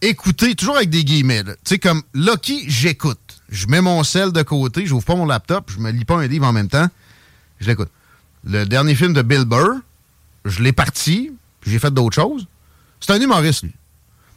écouter, 0.00 0.54
toujours 0.54 0.76
avec 0.76 0.90
des 0.90 1.04
guillemets. 1.04 1.42
Tu 1.42 1.52
sais, 1.64 1.78
comme 1.80 2.02
Lucky, 2.14 2.64
j'écoute. 2.68 3.35
Je 3.48 3.66
mets 3.66 3.80
mon 3.80 4.02
sel 4.02 4.32
de 4.32 4.42
côté, 4.42 4.86
j'ouvre 4.86 5.04
pas 5.04 5.14
mon 5.14 5.26
laptop, 5.26 5.70
je 5.70 5.78
me 5.78 5.90
lis 5.90 6.04
pas 6.04 6.16
un 6.16 6.26
livre 6.26 6.46
en 6.46 6.52
même 6.52 6.68
temps, 6.68 6.88
je 7.60 7.68
l'écoute. 7.68 7.90
Le 8.44 8.64
dernier 8.64 8.94
film 8.94 9.12
de 9.12 9.22
Bill 9.22 9.44
Burr, 9.44 9.80
je 10.44 10.62
l'ai 10.62 10.72
parti, 10.72 11.32
j'ai 11.64 11.78
fait 11.78 11.92
d'autres 11.92 12.14
choses. 12.14 12.46
C'est 13.00 13.12
un 13.12 13.20
humoriste, 13.20 13.62
lui. 13.62 13.74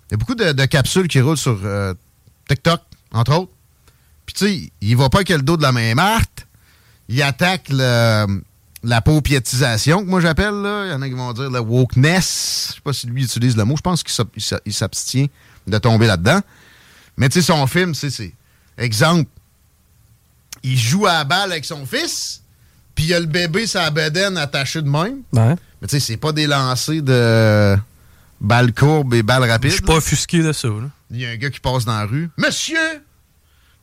Il 0.10 0.14
y 0.14 0.16
a 0.16 0.18
beaucoup 0.18 0.36
de, 0.36 0.66
capsules 0.66 1.08
qui 1.08 1.22
roulent 1.22 1.38
sur 1.38 1.60
euh, 1.64 1.94
TikTok, 2.48 2.82
entre 3.12 3.36
autres. 3.38 3.52
Puis 4.26 4.34
tu 4.34 4.46
sais, 4.46 4.72
il 4.82 4.98
va 4.98 5.10
pas 5.10 5.20
avec 5.20 5.30
le 5.30 5.42
dos 5.42 5.58
de 5.58 5.62
la 5.62 5.72
main 5.72 5.94
Marthe. 5.96 6.48
Il 7.08 7.22
attaque 7.22 7.70
la 7.70 9.02
paupiétisation, 9.04 10.04
que 10.04 10.10
moi 10.10 10.22
j'appelle. 10.22 10.54
Il 10.54 10.92
y 10.92 10.94
en 10.94 11.02
a 11.02 11.08
qui 11.08 11.16
vont 11.16 11.34
dire 11.34 11.50
le 11.50 11.60
wokeness. 11.60 12.68
Je 12.70 12.76
sais 12.76 12.82
pas 12.82 12.94
si 12.94 13.08
lui 13.08 13.24
utilise 13.24 13.56
le 13.56 13.66
mot. 13.66 13.76
Je 13.76 13.82
pense 13.82 14.04
qu'il 14.04 14.74
s'abstient 14.74 15.30
de 15.68 15.78
tomber 15.78 16.08
là-dedans. 16.08 16.42
Mais 17.18 17.30
tu 17.30 17.42
sais, 17.42 17.48
son 17.48 17.66
film, 17.68 17.94
c'est... 17.94 18.34
Exemple, 18.80 19.30
il 20.64 20.78
joue 20.78 21.06
à 21.06 21.14
la 21.14 21.24
balle 21.26 21.52
avec 21.52 21.66
son 21.66 21.86
fils, 21.86 22.42
puis 22.96 23.06
il 23.06 23.10
y 23.10 23.14
a 23.14 23.20
le 23.20 23.26
bébé 23.28 23.68
sa 23.68 23.90
bedaine 23.92 24.38
attaché 24.38 24.82
de 24.82 24.90
même. 24.90 25.22
Ouais. 25.34 25.56
Mais 25.82 25.88
tu 25.88 25.92
sais, 25.92 26.00
c'est 26.00 26.18
pas 26.18 26.32
des 26.32 26.48
lancers 26.48 27.02
de 27.02 27.78
balles 28.42 28.74
courbes 28.74 29.14
et 29.14 29.24
balles 29.24 29.44
rapides. 29.50 29.70
Je 29.70 29.76
suis 29.76 29.86
pas 29.86 29.96
offusqué 29.96 30.42
de 30.42 30.52
ça. 30.52 30.70
Il 31.12 31.18
y 31.20 31.26
a 31.26 31.30
un 31.30 31.36
gars 31.36 31.50
qui 31.50 31.60
passe 31.60 31.86
dans 31.86 31.98
la 31.98 32.06
rue. 32.06 32.30
Monsieur! 32.38 33.04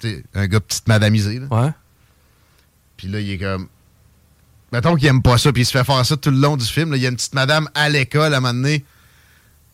sais, 0.01 0.25
un 0.35 0.47
gars 0.47 0.61
petite 0.61 0.87
madamisé. 0.89 1.39
Là. 1.39 1.47
Ouais. 1.51 1.71
Puis 2.97 3.09
là, 3.09 3.21
il 3.21 3.31
est 3.31 3.39
comme. 3.39 3.69
Mettons 4.73 4.97
qu'il 4.97 5.07
aime 5.07 5.23
pas 5.23 5.39
ça, 5.39 5.53
puis 5.53 5.63
il 5.63 5.67
se 5.67 5.71
fait 5.71 5.85
faire 5.85 6.05
ça 6.05 6.17
tout 6.17 6.31
le 6.31 6.39
long 6.39 6.57
du 6.57 6.65
film. 6.65 6.93
Il 6.95 7.03
y 7.03 7.07
a 7.07 7.09
une 7.09 7.17
petite 7.17 7.35
madame 7.35 7.69
à 7.75 7.89
l'école 7.89 8.35
à 8.35 8.39
un 8.39 8.41
moment 8.41 8.55
donné. 8.55 8.85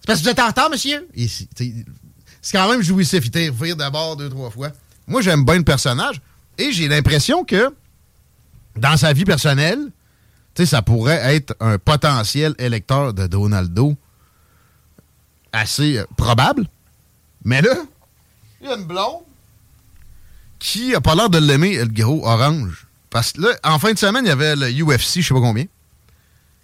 C'est 0.00 0.06
parce 0.06 0.18
que 0.18 0.24
vous 0.24 0.30
êtes 0.30 0.38
en 0.38 0.48
retard, 0.48 0.70
monsieur? 0.70 1.08
C'est 1.16 2.52
quand 2.52 2.70
même 2.70 2.82
jouissif. 2.82 3.24
Il 3.24 3.30
t'a 3.30 3.40
rire 3.60 3.76
d'abord 3.76 4.16
deux, 4.16 4.28
trois 4.28 4.50
fois. 4.50 4.70
Moi, 5.06 5.22
j'aime 5.22 5.44
bien 5.44 5.56
le 5.56 5.64
personnage. 5.64 6.20
Et 6.58 6.72
j'ai 6.72 6.88
l'impression 6.88 7.44
que 7.44 7.74
dans 8.76 8.96
sa 8.96 9.12
vie 9.12 9.24
personnelle, 9.24 9.90
ça 10.64 10.82
pourrait 10.82 11.34
être 11.34 11.54
un 11.60 11.78
potentiel 11.78 12.54
électeur 12.58 13.14
de 13.14 13.26
Donaldo 13.26 13.96
assez 15.52 15.98
euh, 15.98 16.04
probable. 16.16 16.66
Mais 17.44 17.62
là, 17.62 17.74
il 18.60 18.68
y 18.68 18.70
a 18.70 18.76
une 18.76 18.84
blonde 18.84 19.22
qui 20.58 20.94
a 20.94 21.00
pas 21.00 21.14
l'air 21.14 21.28
de 21.28 21.38
l'aimer, 21.38 21.76
le 21.78 21.86
gros 21.86 22.26
orange. 22.26 22.86
Parce 23.10 23.32
que 23.32 23.42
là, 23.42 23.48
en 23.64 23.78
fin 23.78 23.92
de 23.92 23.98
semaine, 23.98 24.24
il 24.24 24.28
y 24.28 24.32
avait 24.32 24.54
le 24.56 24.70
UFC, 24.70 25.20
je 25.20 25.28
sais 25.28 25.34
pas 25.34 25.40
combien. 25.40 25.66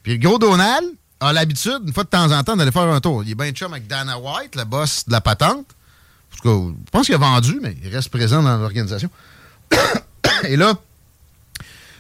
Puis 0.03 0.13
le 0.13 0.19
gros 0.19 0.39
Donald 0.39 0.87
a 1.21 1.33
l'habitude, 1.33 1.81
une 1.85 1.93
fois 1.93 2.05
de 2.05 2.09
temps 2.09 2.31
en 2.31 2.45
temps, 2.45 2.57
d'aller 2.57 2.71
faire 2.71 2.83
un 2.83 3.01
tour. 3.01 3.25
Il 3.25 3.33
est 3.33 3.35
bien 3.35 3.51
chum 3.51 3.73
avec 3.73 3.87
Dana 3.87 4.19
White, 4.19 4.55
la 4.55 4.65
boss 4.65 5.05
de 5.07 5.13
la 5.13 5.21
patente. 5.21 5.67
En 6.33 6.37
tout 6.37 6.43
cas, 6.43 6.75
je 6.87 6.91
pense 6.91 7.07
qu'il 7.07 7.15
a 7.15 7.19
vendu, 7.19 7.59
mais 7.63 7.77
il 7.83 7.95
reste 7.95 8.11
présent 8.11 8.43
dans 8.43 8.57
l'organisation. 8.59 9.11
Et 10.45 10.57
là, 10.57 10.75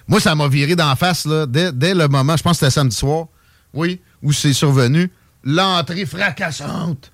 moi, 0.06 0.20
ça 0.20 0.34
m'a 0.34 0.48
viré 0.48 0.74
d'en 0.76 0.94
face 0.96 1.26
là, 1.26 1.46
dès, 1.46 1.94
le 1.94 2.08
moment, 2.08 2.36
je 2.36 2.42
pense 2.42 2.58
que 2.58 2.66
c'était 2.66 2.70
samedi 2.70 2.96
soir, 2.96 3.26
oui, 3.74 4.00
où 4.22 4.32
c'est 4.32 4.52
survenu, 4.52 5.10
l'entrée 5.44 6.06
fracassante 6.06 7.12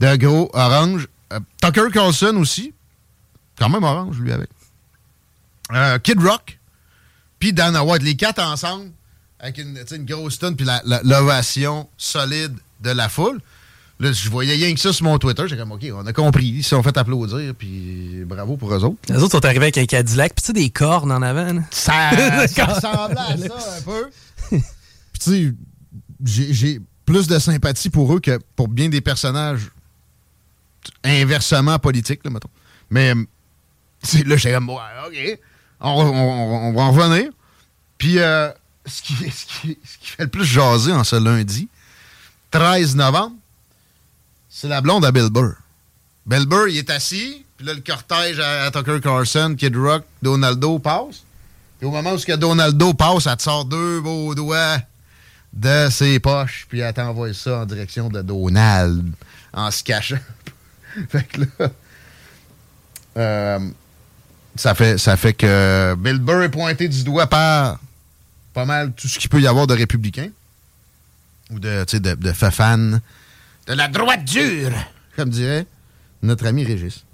de 0.00 0.16
gros 0.16 0.50
orange. 0.52 1.08
Euh, 1.32 1.40
Tucker 1.60 1.90
Carlson 1.92 2.36
aussi, 2.36 2.72
quand 3.58 3.68
même 3.68 3.84
orange, 3.84 4.18
lui, 4.18 4.32
avec. 4.32 4.50
Euh, 5.72 5.98
Kid 5.98 6.20
Rock, 6.20 6.58
puis 7.38 7.52
Dana 7.52 7.84
White, 7.84 8.02
les 8.02 8.16
quatre 8.16 8.42
ensemble, 8.42 8.90
avec 9.38 9.58
une, 9.58 10.04
grosse 10.04 10.38
tonne, 10.38 10.56
puis 10.56 10.66
l'ovation 11.04 11.88
solide 11.96 12.56
de 12.80 12.90
la 12.90 13.08
foule. 13.08 13.40
Là, 13.98 14.12
je 14.12 14.28
voyais 14.28 14.54
rien 14.54 14.74
que 14.74 14.80
ça 14.80 14.92
sur 14.92 15.04
mon 15.04 15.18
Twitter. 15.18 15.44
J'ai 15.48 15.56
comme, 15.56 15.72
OK, 15.72 15.86
on 15.92 16.06
a 16.06 16.12
compris. 16.12 16.46
Ils 16.46 16.62
se 16.62 16.70
sont 16.70 16.82
fait 16.82 16.96
applaudir, 16.98 17.54
puis 17.54 18.24
bravo 18.26 18.56
pour 18.56 18.74
eux 18.74 18.84
autres. 18.84 18.96
Les 19.08 19.22
autres 19.22 19.32
sont 19.32 19.44
arrivés 19.44 19.64
avec 19.64 19.78
un 19.78 19.86
Cadillac, 19.86 20.34
puis 20.34 20.42
tu 20.42 20.46
sais, 20.48 20.52
des 20.52 20.68
cornes 20.68 21.12
en 21.12 21.22
avant. 21.22 21.62
Ça, 21.70 22.10
ça 22.46 22.64
ressemblait 22.66 23.18
à 23.18 23.36
ça 23.38 23.78
un 23.78 23.82
peu. 23.82 24.10
Puis 24.50 24.60
tu 25.18 25.54
sais, 26.24 26.52
j'ai 26.52 26.80
plus 27.06 27.26
de 27.26 27.38
sympathie 27.38 27.88
pour 27.88 28.14
eux 28.14 28.20
que 28.20 28.38
pour 28.54 28.68
bien 28.68 28.88
des 28.90 29.00
personnages 29.00 29.70
inversement 31.02 31.78
politiques, 31.78 32.20
là, 32.24 32.30
mettons. 32.30 32.50
Mais 32.90 33.14
là, 33.14 34.36
j'étais 34.36 34.52
comme, 34.52 34.68
OK, 34.68 35.38
on, 35.80 36.72
va 36.72 36.82
en 36.82 36.92
revenir. 36.92 37.30
Puis, 37.96 38.18
euh, 38.18 38.50
ce, 38.84 39.02
qui, 39.02 39.14
ce, 39.14 39.46
qui, 39.46 39.78
fait 40.00 40.24
le 40.24 40.28
plus 40.28 40.44
jaser 40.44 40.92
en 40.92 41.04
ce 41.04 41.16
lundi, 41.16 41.68
13 42.50 42.96
novembre, 42.96 43.36
c'est 44.58 44.68
la 44.68 44.80
blonde 44.80 45.04
à 45.04 45.12
Bill 45.12 45.28
Burr. 45.28 45.52
Bill 46.24 46.46
Burr, 46.46 46.68
il 46.68 46.78
est 46.78 46.88
assis, 46.88 47.44
puis 47.58 47.66
là, 47.66 47.74
le 47.74 47.80
cortège 47.80 48.40
à, 48.40 48.70
Tucker 48.70 49.00
Carlson, 49.02 49.54
Kid 49.56 49.76
Rock, 49.76 50.04
Donaldo 50.22 50.78
passe. 50.78 51.24
Et 51.82 51.84
au 51.84 51.90
moment 51.90 52.12
où 52.12 52.18
ce 52.18 52.24
que 52.24 52.32
Donaldo 52.32 52.94
passe, 52.94 53.26
elle 53.26 53.36
te 53.36 53.42
sort 53.42 53.66
deux 53.66 54.00
beaux 54.00 54.34
doigts 54.34 54.78
de 55.52 55.88
ses 55.90 56.18
poches, 56.20 56.64
puis 56.70 56.80
elle 56.80 56.94
t'envoie 56.94 57.34
ça 57.34 57.58
en 57.58 57.66
direction 57.66 58.08
de 58.08 58.22
Donald, 58.22 59.04
en 59.52 59.70
se 59.70 59.84
cachant. 59.84 60.16
fait 61.10 61.24
que 61.24 61.42
là, 61.42 61.70
euh, 63.18 63.58
ça, 64.54 64.74
fait, 64.74 64.96
ça 64.96 65.18
fait 65.18 65.34
que 65.34 65.94
Bill 65.98 66.18
Burr 66.18 66.44
est 66.44 66.48
pointé 66.48 66.88
du 66.88 67.04
doigt 67.04 67.26
par 67.26 67.78
pas 68.54 68.64
mal 68.64 68.92
tout 68.92 69.06
ce 69.06 69.18
qu'il 69.18 69.28
peut 69.28 69.42
y 69.42 69.46
avoir 69.46 69.66
de 69.66 69.74
républicains 69.74 70.30
ou 71.50 71.58
de, 71.58 71.84
de, 71.98 72.14
de 72.14 72.32
fafan, 72.32 73.00
de 73.66 73.72
la 73.74 73.88
droite 73.88 74.24
dure, 74.24 74.72
comme 75.16 75.30
dirait 75.30 75.66
notre 76.22 76.46
ami 76.46 76.64
Régis. 76.64 77.04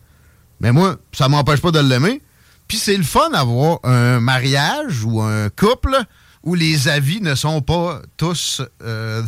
Mais 0.60 0.72
moi, 0.72 0.96
ça 1.12 1.28
m'empêche 1.28 1.60
pas 1.60 1.70
de 1.70 1.80
l'aimer. 1.80 2.22
Puis 2.68 2.78
c'est 2.78 2.96
le 2.96 3.02
fun 3.02 3.30
d'avoir 3.30 3.80
un 3.84 4.20
mariage 4.20 5.04
ou 5.04 5.20
un 5.20 5.48
couple 5.50 5.96
où 6.42 6.54
les 6.54 6.88
avis 6.88 7.20
ne 7.20 7.34
sont 7.34 7.60
pas 7.60 8.00
tous 8.16 8.62
euh, 8.82 9.22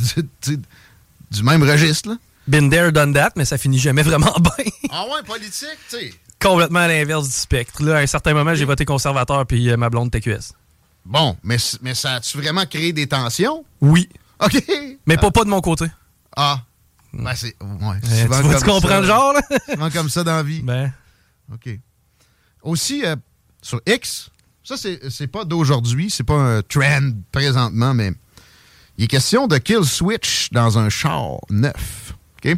du 1.30 1.42
même 1.42 1.62
registre. 1.62 2.10
Là. 2.10 2.16
Been 2.46 2.70
there, 2.70 2.92
done 2.92 3.12
that, 3.14 3.30
mais 3.36 3.44
ça 3.44 3.58
finit 3.58 3.78
jamais 3.78 4.02
vraiment 4.02 4.34
bien. 4.40 4.64
ah 4.90 5.04
ouais, 5.06 5.22
politique, 5.26 5.78
tu 5.90 5.96
sais. 5.96 6.14
Complètement 6.40 6.80
à 6.80 6.88
l'inverse 6.88 7.26
du 7.26 7.34
spectre. 7.34 7.82
Là, 7.82 7.96
à 7.96 8.00
un 8.00 8.06
certain 8.06 8.34
moment, 8.34 8.54
j'ai 8.54 8.64
voté 8.64 8.84
conservateur 8.84 9.46
puis 9.46 9.70
euh, 9.70 9.76
ma 9.76 9.88
blonde 9.88 10.10
TQS. 10.10 10.52
Bon, 11.04 11.36
mais, 11.42 11.56
mais 11.82 11.94
ça 11.94 12.14
a-tu 12.14 12.38
vraiment 12.38 12.64
créé 12.66 12.92
des 12.92 13.06
tensions? 13.06 13.64
Oui. 13.80 14.08
OK. 14.40 14.62
Mais 15.06 15.16
pas, 15.16 15.30
pas 15.30 15.44
de 15.44 15.50
mon 15.50 15.60
côté. 15.60 15.86
Ah. 16.36 16.60
Ben, 17.18 17.34
c'est. 17.34 17.56
Ouais, 17.62 17.96
eh, 18.02 18.58
tu, 18.58 18.64
comprends 18.64 19.00
le 19.00 19.06
genre, 19.06 19.32
là? 19.32 19.40
souvent 19.70 19.90
comme 19.90 20.08
ça 20.08 20.24
dans 20.24 20.36
la 20.36 20.42
vie. 20.42 20.62
Ben. 20.62 20.92
OK. 21.52 21.78
Aussi, 22.62 23.04
euh, 23.04 23.16
sur 23.60 23.80
X, 23.86 24.30
ça, 24.62 24.76
c'est 24.76 25.26
pas 25.26 25.44
d'aujourd'hui, 25.44 26.10
c'est 26.10 26.24
pas 26.24 26.34
un 26.34 26.62
trend 26.62 27.10
présentement, 27.30 27.94
mais 27.94 28.12
il 28.96 29.04
est 29.04 29.08
question 29.08 29.46
de 29.46 29.58
kill 29.58 29.84
switch 29.84 30.50
dans 30.52 30.78
un 30.78 30.88
char 30.88 31.38
neuf. 31.50 32.14
OK? 32.38 32.56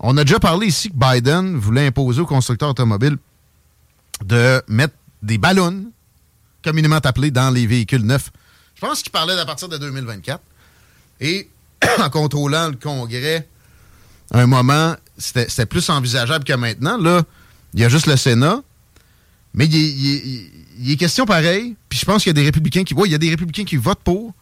On 0.00 0.16
a 0.16 0.24
déjà 0.24 0.38
parlé 0.38 0.68
ici 0.68 0.90
que 0.90 0.96
Biden 0.96 1.56
voulait 1.56 1.86
imposer 1.86 2.20
aux 2.20 2.26
constructeurs 2.26 2.70
automobiles 2.70 3.18
de 4.24 4.62
mettre 4.68 4.94
des 5.22 5.38
ballons, 5.38 5.84
communément 6.62 6.96
appelés, 6.96 7.30
dans 7.30 7.50
les 7.50 7.66
véhicules 7.66 8.04
neufs. 8.04 8.30
Je 8.74 8.80
pense 8.80 9.02
qu'il 9.02 9.12
parlait 9.12 9.38
à 9.38 9.44
partir 9.44 9.68
de 9.68 9.78
2024. 9.78 10.42
Et 11.20 11.48
en 11.98 12.10
contrôlant 12.10 12.68
le 12.68 12.76
Congrès, 12.76 13.48
un 14.32 14.46
moment, 14.46 14.94
c'était 15.18 15.66
plus 15.66 15.88
envisageable 15.90 16.44
que 16.44 16.52
maintenant. 16.52 16.98
Là, 16.98 17.22
il 17.74 17.80
y 17.80 17.84
a 17.84 17.88
juste 17.88 18.06
le 18.06 18.16
Sénat. 18.16 18.62
Mais 19.54 19.66
il 19.66 20.90
est, 20.90 20.96
question 20.96 21.26
pareil. 21.26 21.76
Puis 21.88 22.00
je 22.00 22.04
pense 22.04 22.22
qu'il 22.22 22.30
y 22.30 22.34
a 22.36 22.40
des 22.40 22.44
républicains 22.44 22.82
qui. 22.82 22.94
il 22.94 23.12
y 23.12 23.14
a 23.14 23.18
des 23.18 23.30
républicains 23.30 23.64
qui 23.64 23.76
votent 23.76 24.02
pour 24.02 24.34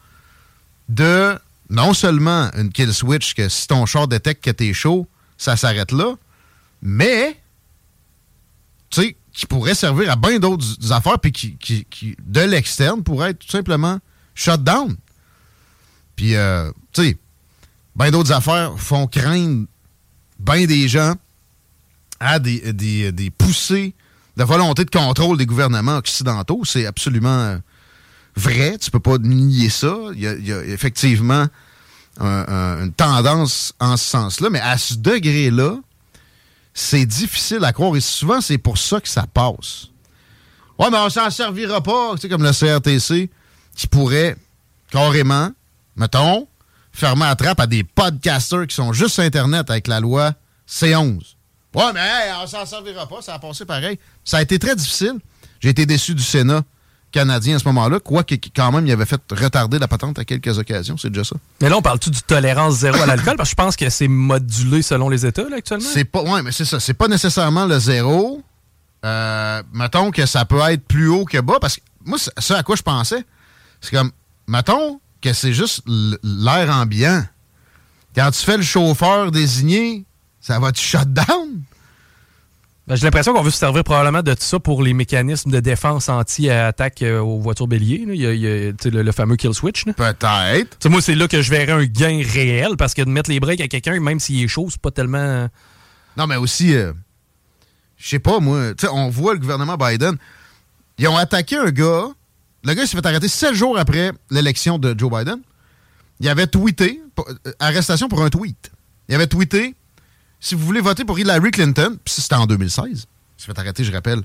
de 0.88 1.38
non 1.70 1.94
seulement 1.94 2.50
une 2.56 2.70
kill 2.70 2.92
switch, 2.92 3.34
que 3.34 3.48
si 3.48 3.66
ton 3.66 3.86
char 3.86 4.08
détecte 4.08 4.44
que 4.44 4.50
t'es 4.50 4.72
chaud, 4.72 5.06
ça 5.38 5.56
s'arrête 5.56 5.92
là, 5.92 6.14
mais, 6.82 7.40
tu 8.90 9.02
sais, 9.02 9.16
qui 9.32 9.46
pourrait 9.46 9.74
servir 9.74 10.10
à 10.10 10.16
bien 10.16 10.38
d'autres 10.38 10.92
affaires, 10.92 11.18
puis 11.18 11.32
qui, 11.32 11.56
qui, 11.56 12.16
de 12.22 12.40
l'externe, 12.40 13.02
pourrait 13.02 13.30
être 13.30 13.38
tout 13.38 13.48
simplement 13.48 13.98
shut 14.34 14.62
down. 14.62 14.96
Puis, 16.16 16.34
euh, 16.34 16.70
tu 16.92 17.02
sais, 17.02 17.18
bien 17.96 18.10
d'autres 18.10 18.32
affaires 18.32 18.78
font 18.78 19.06
craindre 19.06 19.66
bien 20.42 20.66
des 20.66 20.88
gens 20.88 21.14
à 22.20 22.38
des, 22.38 22.72
des, 22.72 23.30
poussées 23.30 23.94
de 24.36 24.44
volonté 24.44 24.84
de 24.84 24.90
contrôle 24.90 25.38
des 25.38 25.46
gouvernements 25.46 25.96
occidentaux. 25.96 26.62
C'est 26.64 26.86
absolument 26.86 27.28
euh, 27.28 27.58
vrai. 28.36 28.78
Tu 28.78 28.90
peux 28.90 29.00
pas 29.00 29.18
nier 29.18 29.70
ça. 29.70 29.96
Il 30.14 30.20
y 30.20 30.52
a 30.52 30.64
effectivement 30.64 31.46
une 32.20 32.92
tendance 32.96 33.74
en 33.80 33.96
ce 33.96 34.04
sens-là, 34.04 34.50
mais 34.50 34.60
à 34.60 34.76
ce 34.78 34.94
degré-là, 34.94 35.76
c'est 36.74 37.06
difficile 37.06 37.64
à 37.64 37.72
croire 37.72 37.96
et 37.96 38.00
souvent 38.00 38.40
c'est 38.40 38.58
pour 38.58 38.78
ça 38.78 39.00
que 39.00 39.08
ça 39.08 39.26
passe. 39.26 39.88
Ouais, 40.78 40.90
mais 40.90 40.98
on 40.98 41.10
s'en 41.10 41.30
servira 41.30 41.82
pas, 41.82 42.12
tu 42.14 42.22
sais, 42.22 42.28
comme 42.28 42.42
le 42.42 42.52
CRTC, 42.52 43.30
qui 43.74 43.86
pourrait 43.86 44.36
carrément, 44.90 45.50
mettons, 45.96 46.46
fermer 46.92 47.24
la 47.24 47.36
trappe 47.36 47.60
à 47.60 47.66
des 47.66 47.84
podcasters 47.84 48.66
qui 48.66 48.74
sont 48.74 48.92
juste 48.92 49.14
sur 49.14 49.22
Internet 49.22 49.70
avec 49.70 49.88
la 49.88 50.00
loi 50.00 50.32
C11. 50.68 51.20
Ouais, 51.74 51.92
mais 51.94 52.00
hey, 52.00 52.32
on 52.42 52.46
s'en 52.46 52.66
servira 52.66 53.08
pas, 53.08 53.22
ça 53.22 53.34
a 53.34 53.38
passé 53.38 53.64
pareil. 53.64 53.98
Ça 54.24 54.38
a 54.38 54.42
été 54.42 54.58
très 54.58 54.76
difficile. 54.76 55.14
J'ai 55.60 55.70
été 55.70 55.86
déçu 55.86 56.14
du 56.14 56.22
Sénat 56.22 56.62
canadien 57.12 57.56
à 57.56 57.58
ce 57.58 57.64
moment-là, 57.66 58.00
quoique 58.00 58.34
quand 58.56 58.72
même, 58.72 58.86
il 58.86 58.92
avait 58.92 59.06
fait 59.06 59.20
retarder 59.30 59.78
la 59.78 59.86
patente 59.86 60.18
à 60.18 60.24
quelques 60.24 60.58
occasions, 60.58 60.96
c'est 60.96 61.10
déjà 61.10 61.24
ça. 61.24 61.36
Mais 61.60 61.68
là, 61.68 61.76
on 61.76 61.82
parle-tu 61.82 62.10
du 62.10 62.22
tolérance 62.22 62.78
zéro 62.78 63.00
à 63.00 63.06
l'alcool? 63.06 63.36
Parce 63.36 63.50
que 63.50 63.52
je 63.52 63.62
pense 63.62 63.76
que 63.76 63.88
c'est 63.90 64.08
modulé 64.08 64.82
selon 64.82 65.08
les 65.08 65.24
États, 65.24 65.48
là, 65.48 65.56
actuellement. 65.58 65.88
C'est 65.92 66.04
pas, 66.04 66.22
ouais, 66.22 66.42
mais 66.42 66.50
c'est 66.50 66.64
ça. 66.64 66.80
C'est 66.80 66.94
pas 66.94 67.08
nécessairement 67.08 67.66
le 67.66 67.78
zéro. 67.78 68.42
Euh, 69.04 69.62
mettons 69.72 70.10
que 70.10 70.26
ça 70.26 70.44
peut 70.44 70.60
être 70.70 70.84
plus 70.86 71.08
haut 71.08 71.24
que 71.24 71.38
bas, 71.38 71.58
parce 71.60 71.76
que 71.76 71.82
moi, 72.04 72.18
ça 72.18 72.56
à 72.56 72.62
quoi 72.62 72.76
je 72.76 72.82
pensais, 72.82 73.22
c'est 73.80 73.94
comme, 73.94 74.10
mettons 74.48 75.00
que 75.22 75.32
c'est 75.32 75.52
juste 75.52 75.82
l'air 76.22 76.70
ambiant. 76.70 77.24
Quand 78.14 78.30
tu 78.30 78.44
fais 78.44 78.56
le 78.56 78.62
chauffeur 78.62 79.30
désigné, 79.30 80.04
ça 80.40 80.58
va 80.58 80.72
te 80.72 80.78
shut 80.78 81.08
down? 81.08 81.62
Ben, 82.86 82.96
j'ai 82.96 83.04
l'impression 83.04 83.32
qu'on 83.32 83.42
veut 83.42 83.50
se 83.50 83.58
servir 83.58 83.84
probablement 83.84 84.22
de 84.22 84.34
tout 84.34 84.42
ça 84.42 84.58
pour 84.58 84.82
les 84.82 84.92
mécanismes 84.92 85.52
de 85.52 85.60
défense 85.60 86.08
anti-attaque 86.08 87.02
euh, 87.02 87.20
aux 87.20 87.38
voitures 87.38 87.68
béliers. 87.68 88.04
Il 88.08 88.16
y 88.16 88.26
a, 88.26 88.72
le, 88.90 89.12
fameux 89.12 89.36
kill 89.36 89.54
switch. 89.54 89.84
Peut-être. 89.84 90.88
Moi, 90.88 91.00
c'est 91.00 91.14
là 91.14 91.28
que 91.28 91.40
je 91.42 91.50
verrais 91.50 91.72
un 91.72 91.84
gain 91.84 92.20
réel 92.22 92.76
parce 92.76 92.92
que 92.94 93.02
de 93.02 93.08
mettre 93.08 93.30
les 93.30 93.38
breaks 93.38 93.60
à 93.60 93.68
quelqu'un, 93.68 94.00
même 94.00 94.18
s'il 94.18 94.42
est 94.42 94.48
chaud, 94.48 94.66
c'est 94.68 94.80
pas 94.80 94.90
tellement. 94.90 95.48
Non, 96.16 96.26
mais 96.26 96.36
aussi, 96.36 96.74
euh, 96.74 96.92
je 97.96 98.08
sais 98.08 98.18
pas, 98.18 98.40
moi, 98.40 98.72
on 98.92 99.08
voit 99.10 99.34
le 99.34 99.38
gouvernement 99.38 99.76
Biden. 99.76 100.16
Ils 100.98 101.06
ont 101.06 101.16
attaqué 101.16 101.56
un 101.56 101.70
gars. 101.70 102.06
Le 102.64 102.74
gars 102.74 102.86
s'est 102.86 102.96
fait 102.96 103.06
arrêter 103.06 103.28
sept 103.28 103.54
jours 103.54 103.78
après 103.78 104.12
l'élection 104.30 104.78
de 104.78 104.94
Joe 104.96 105.10
Biden. 105.10 105.40
Il 106.20 106.28
avait 106.28 106.46
tweeté, 106.46 107.02
euh, 107.18 107.52
arrestation 107.58 108.08
pour 108.08 108.22
un 108.22 108.30
tweet. 108.30 108.70
Il 109.08 109.14
avait 109.14 109.26
tweeté 109.26 109.74
si 110.42 110.56
vous 110.56 110.64
voulez 110.66 110.80
voter 110.80 111.04
pour 111.04 111.18
Hillary 111.18 111.52
Clinton, 111.52 111.96
puis 112.04 112.14
c'était 112.14 112.34
en 112.34 112.46
2016, 112.46 112.88
il 112.90 112.96
s'est 112.96 113.06
fait 113.46 113.58
arrêter, 113.58 113.84
je 113.84 113.92
rappelle, 113.92 114.22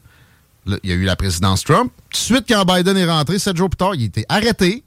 il 0.65 0.89
y 0.89 0.91
a 0.91 0.95
eu 0.95 1.03
la 1.03 1.15
présidence 1.15 1.63
Trump. 1.63 1.91
Tout 2.09 2.11
de 2.11 2.15
suite, 2.17 2.45
quand 2.47 2.65
Biden 2.65 2.97
est 2.97 3.05
rentré, 3.05 3.37
sept 3.39 3.55
jours 3.55 3.69
plus 3.69 3.77
tard, 3.77 3.93
il 3.95 4.01
a 4.01 4.05
été 4.05 4.25
arrêté 4.27 4.83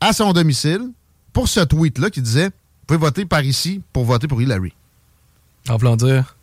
à 0.00 0.12
son 0.12 0.32
domicile 0.32 0.90
pour 1.32 1.48
ce 1.48 1.60
tweet-là 1.60 2.10
qui 2.10 2.20
disait 2.20 2.46
Vous 2.46 2.86
pouvez 2.86 2.98
voter 2.98 3.24
par 3.24 3.42
ici 3.42 3.80
pour 3.92 4.04
voter 4.04 4.28
pour 4.28 4.40
Hillary. 4.40 4.72
En 5.68 5.78
voulant 5.78 5.96
dire? 5.96 6.36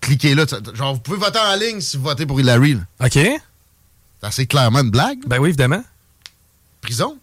Cliquez 0.00 0.34
là. 0.34 0.44
Genre, 0.74 0.94
vous 0.94 1.00
pouvez 1.00 1.18
voter 1.18 1.38
en 1.38 1.56
ligne 1.56 1.80
si 1.80 1.96
vous 1.96 2.04
votez 2.04 2.26
pour 2.26 2.40
Hillary. 2.40 2.78
OK. 3.00 3.18
C'est 4.20 4.26
assez 4.26 4.46
clairement 4.46 4.80
une 4.80 4.90
blague. 4.90 5.18
Ben 5.26 5.38
oui, 5.38 5.50
évidemment. 5.50 5.84
Prison. 6.80 7.18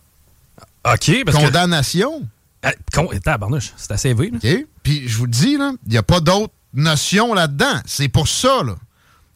OK. 0.85 1.23
Parce 1.25 1.37
Condamnation. 1.37 2.21
Que... 2.61 2.67
c'est 3.77 3.91
assez 3.91 4.09
élevé. 4.09 4.31
OK. 4.33 4.65
Puis 4.83 5.07
je 5.07 5.17
vous 5.17 5.25
le 5.25 5.31
dis, 5.31 5.57
il 5.57 5.89
n'y 5.89 5.97
a 5.97 6.03
pas 6.03 6.19
d'autre 6.19 6.53
notion 6.73 7.33
là-dedans. 7.33 7.81
C'est 7.85 8.09
pour 8.09 8.27
ça, 8.27 8.63
là. 8.63 8.75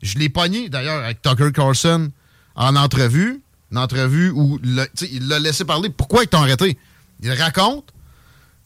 Je 0.01 0.19
l'ai 0.19 0.29
pogné, 0.29 0.69
d'ailleurs, 0.69 1.03
avec 1.03 1.21
Tucker 1.21 1.51
Carlson 1.51 2.11
en 2.55 2.75
entrevue. 2.75 3.41
Une 3.71 3.77
entrevue 3.77 4.29
où 4.29 4.59
il 4.63 5.27
l'a 5.27 5.39
laissé 5.39 5.65
parler. 5.65 5.89
Pourquoi 5.89 6.23
ils 6.23 6.27
t'ont 6.27 6.41
arrêté? 6.41 6.77
Il 7.21 7.31
raconte. 7.33 7.91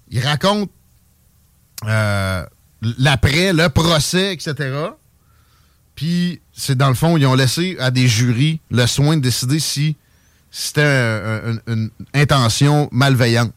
Il 0.10 0.20
raconte 0.20 0.70
euh, 1.88 2.46
l'après, 2.82 3.54
le 3.54 3.70
procès, 3.70 4.34
etc. 4.34 4.90
Puis, 6.02 6.42
c'est 6.52 6.76
dans 6.76 6.88
le 6.88 6.96
fond, 6.96 7.16
ils 7.16 7.28
ont 7.28 7.36
laissé 7.36 7.78
à 7.80 7.92
des 7.92 8.08
jurys 8.08 8.60
le 8.72 8.88
soin 8.88 9.18
de 9.18 9.22
décider 9.22 9.60
si 9.60 9.96
c'était 10.50 10.82
une 11.68 11.92
intention 12.16 12.90
malveillante. 12.92 13.54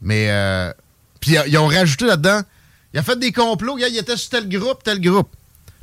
Mais 0.00 0.26
euh, 0.30 0.72
puis 1.18 1.34
ils 1.48 1.58
ont 1.58 1.66
rajouté 1.66 2.06
là-dedans, 2.06 2.42
il 2.94 3.00
a 3.00 3.02
fait 3.02 3.18
des 3.18 3.32
complots, 3.32 3.76
il 3.78 3.96
était 3.96 4.16
sur 4.16 4.30
tel 4.30 4.48
groupe, 4.48 4.84
tel 4.84 5.00
groupe. 5.00 5.28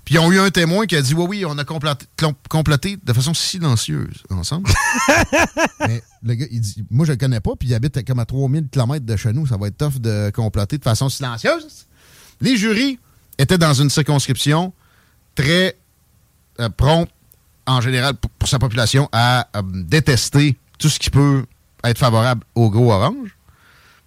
Puis 0.05 0.15
ils 0.15 0.19
ont 0.19 0.31
eu 0.31 0.39
un 0.39 0.51
témoin 0.51 0.85
qui 0.85 0.95
a 0.95 1.01
dit 1.01 1.13
Oui, 1.13 1.25
oui, 1.27 1.45
on 1.45 1.57
a 1.57 1.65
comploté, 1.65 2.97
de 3.03 3.11
façon 3.11 3.33
silencieuse 3.33 4.23
ensemble. 4.29 4.69
Mais 5.81 6.01
le 6.23 6.35
gars, 6.35 6.45
il 6.49 6.61
dit 6.61 6.85
Moi, 6.89 7.05
je 7.05 7.11
le 7.11 7.17
connais 7.17 7.41
pas, 7.41 7.57
puis 7.59 7.67
il 7.67 7.75
habite 7.75 8.07
comme 8.07 8.19
à 8.19 8.25
3000 8.25 8.69
km 8.69 9.05
de 9.05 9.17
chez 9.17 9.33
nous. 9.33 9.45
Ça 9.47 9.57
va 9.57 9.67
être 9.67 9.77
tough 9.77 9.99
de 9.99 10.31
comploter 10.33 10.77
de 10.77 10.83
façon 10.85 11.09
silencieuse. 11.09 11.87
Les 12.39 12.55
jurys 12.55 12.99
étaient 13.37 13.57
dans 13.57 13.73
une 13.73 13.89
circonscription 13.89 14.71
très 15.35 15.75
euh, 16.59 16.69
prompte, 16.69 17.11
en 17.67 17.81
général, 17.81 18.13
pour, 18.39 18.47
sa 18.47 18.59
population, 18.59 19.09
à 19.11 19.47
euh, 19.55 19.61
détester 19.63 20.57
tout 20.79 20.89
ce 20.89 20.99
qui 20.99 21.09
peut 21.09 21.45
être 21.83 21.97
favorable 21.97 22.43
au 22.55 22.69
gros 22.69 22.91
orange. 22.91 23.35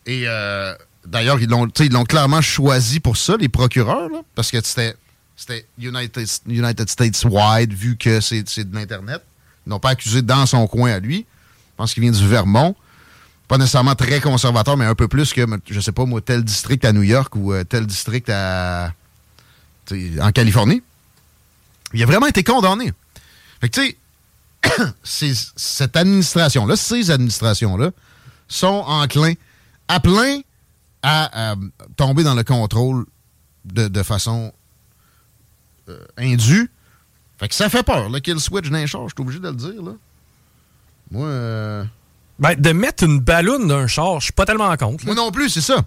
Et 0.06 0.22
euh, 0.26 0.74
d'ailleurs, 1.06 1.38
ils 1.40 1.48
l'ont 1.48 2.04
clairement 2.04 2.40
choisi 2.40 3.00
pour 3.00 3.16
ça, 3.16 3.36
les 3.36 3.48
procureurs, 3.48 4.08
parce 4.34 4.50
que 4.50 4.58
c'était 4.64 4.96
United, 5.78 6.26
United 6.46 6.88
States 6.88 7.24
wide, 7.24 7.72
vu 7.72 7.96
que 7.96 8.20
c'est 8.20 8.42
de 8.42 8.74
l'Internet. 8.74 9.22
Ils 9.66 9.70
n'ont 9.70 9.80
pas 9.80 9.90
accusé 9.90 10.22
dans 10.22 10.46
son 10.46 10.66
coin 10.66 10.92
à 10.92 10.98
lui. 10.98 11.18
Je 11.18 11.76
pense 11.76 11.92
qu'il 11.92 12.02
vient 12.02 12.12
du 12.12 12.26
Vermont. 12.26 12.74
Pas 13.46 13.58
nécessairement 13.58 13.94
très 13.94 14.20
conservateur, 14.20 14.76
mais 14.76 14.86
un 14.86 14.94
peu 14.94 15.08
plus 15.08 15.32
que, 15.32 15.42
je 15.68 15.80
sais 15.80 15.92
pas, 15.92 16.06
moi, 16.06 16.20
tel 16.20 16.42
district 16.42 16.84
à 16.84 16.92
New 16.92 17.02
York 17.02 17.34
ou 17.36 17.52
tel 17.64 17.86
district 17.86 18.30
à, 18.30 18.92
en 20.20 20.32
Californie. 20.32 20.82
Il 21.94 22.02
a 22.02 22.06
vraiment 22.06 22.26
été 22.26 22.42
condamné. 22.42 22.92
Fait 23.60 23.68
que, 23.68 23.80
tu 23.80 23.96
sais, 25.02 25.32
cette 25.56 25.96
administration-là, 25.96 26.76
ces 26.76 27.10
administrations-là, 27.10 27.90
sont 28.48 28.84
enclins 28.86 29.34
à 29.88 30.00
plein 30.00 30.40
à, 31.02 31.54
tomber 31.96 32.22
dans 32.22 32.34
le 32.34 32.44
contrôle 32.44 33.06
de, 33.64 34.02
façon 34.02 34.52
euh, 35.88 36.04
indue. 36.18 36.70
Fait 37.38 37.48
que 37.48 37.54
ça 37.54 37.68
fait 37.68 37.82
peur, 37.82 38.08
le 38.08 38.18
kill 38.20 38.40
switch 38.40 38.68
d'un 38.68 38.84
char, 38.86 39.02
je 39.08 39.14
suis 39.14 39.22
obligé 39.22 39.38
de 39.38 39.48
le 39.48 39.54
dire. 39.54 39.82
Là. 39.82 39.92
Moi. 41.10 41.26
Euh, 41.26 41.84
ben, 42.38 42.54
de 42.54 42.72
mettre 42.72 43.04
une 43.04 43.20
balloune 43.20 43.68
d'un 43.68 43.86
char, 43.86 44.20
je 44.20 44.24
suis 44.24 44.32
pas 44.32 44.44
tellement 44.44 44.68
en 44.68 44.76
compte. 44.76 45.04
Moi 45.04 45.14
non 45.14 45.30
plus, 45.30 45.50
c'est 45.50 45.60
ça. 45.60 45.84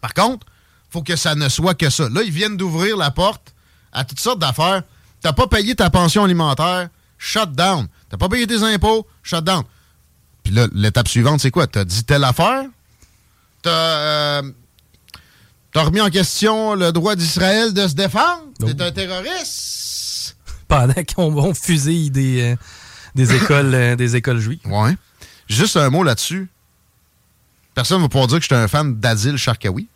Par 0.00 0.14
contre, 0.14 0.46
faut 0.90 1.02
que 1.02 1.16
ça 1.16 1.34
ne 1.34 1.48
soit 1.48 1.74
que 1.74 1.90
ça. 1.90 2.08
Là, 2.08 2.22
ils 2.22 2.30
viennent 2.32 2.56
d'ouvrir 2.56 2.96
la 2.96 3.10
porte 3.10 3.54
à 3.92 4.04
toutes 4.04 4.20
sortes 4.20 4.38
d'affaires. 4.38 4.82
T'as 5.22 5.32
pas 5.32 5.46
payé 5.46 5.74
ta 5.74 5.88
pension 5.88 6.24
alimentaire, 6.24 6.88
shut 7.16 7.52
down. 7.52 7.86
T'as 8.10 8.16
pas 8.16 8.28
payé 8.28 8.46
tes 8.46 8.62
impôts, 8.62 9.06
shut 9.22 9.42
down. 9.44 9.62
Puis 10.42 10.52
là, 10.52 10.66
l'étape 10.72 11.08
suivante, 11.08 11.40
c'est 11.40 11.52
quoi? 11.52 11.66
T'as 11.66 11.84
dit 11.84 12.04
telle 12.04 12.24
affaire, 12.24 12.64
euh, 13.66 14.42
t'as 15.72 15.82
remis 15.82 16.00
en 16.00 16.10
question 16.10 16.74
le 16.74 16.92
droit 16.92 17.14
d'Israël 17.14 17.72
de 17.72 17.86
se 17.86 17.94
défendre? 17.94 18.42
T'es 18.58 18.82
un 18.82 18.90
terroriste? 18.90 20.36
Pendant 20.66 20.94
qu'on 21.14 21.54
fusille 21.54 22.10
des, 22.10 22.42
euh, 22.42 22.56
des 23.14 23.34
écoles 23.34 23.74
euh, 23.74 23.94
des 23.96 24.16
écoles 24.16 24.38
juives. 24.38 24.60
Ouais. 24.64 24.96
Juste 25.48 25.76
un 25.76 25.90
mot 25.90 26.02
là-dessus. 26.02 26.48
Personne 27.74 27.98
ne 27.98 28.02
va 28.02 28.08
pouvoir 28.08 28.26
dire 28.26 28.38
que 28.38 28.42
je 28.42 28.46
suis 28.46 28.54
un 28.54 28.68
fan 28.68 28.98
d'Adil 28.98 29.36
Sharkawi. 29.36 29.86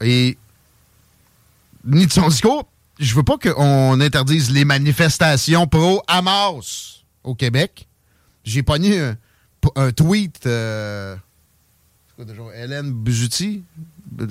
et 0.00 0.38
ni 1.86 2.06
de 2.06 2.12
son 2.12 2.28
discours, 2.28 2.66
je 2.98 3.14
veux 3.14 3.22
pas 3.22 3.38
qu'on 3.38 4.00
interdise 4.00 4.50
les 4.50 4.64
manifestations 4.64 5.66
pro-Hamas 5.66 7.04
au 7.22 7.34
Québec. 7.34 7.88
J'ai 8.44 8.62
pogné 8.62 9.00
un, 9.00 9.16
un 9.76 9.92
tweet 9.92 10.46
quoi 12.16 12.24
déjà? 12.24 12.42
Hélène 12.54 12.92
Buzuti? 12.92 13.64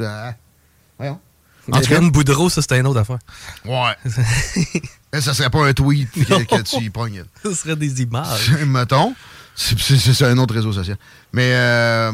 Ah, 0.02 0.34
voyons. 0.97 1.19
Hélène 1.67 2.12
Boudreau, 2.12 2.49
ça, 2.49 2.62
c'était 2.62 2.80
une 2.80 2.88
autre 2.88 2.99
affaire. 2.99 3.19
Ouais. 3.65 3.95
ça 5.21 5.34
serait 5.34 5.49
pas 5.49 5.65
un 5.65 5.73
tweet 5.73 6.12
que, 6.12 6.62
tu 6.62 6.84
y 6.84 6.89
pognes. 6.89 7.23
Ça 7.43 7.54
serait 7.56 7.76
des 7.76 8.02
images. 8.02 8.52
Mettons. 8.65 9.15
C'est 9.56 10.23
un 10.23 10.38
autre 10.39 10.56
réseau 10.56 10.73
social. 10.73 10.97
Mais, 11.32 11.52
euh, 11.54 12.12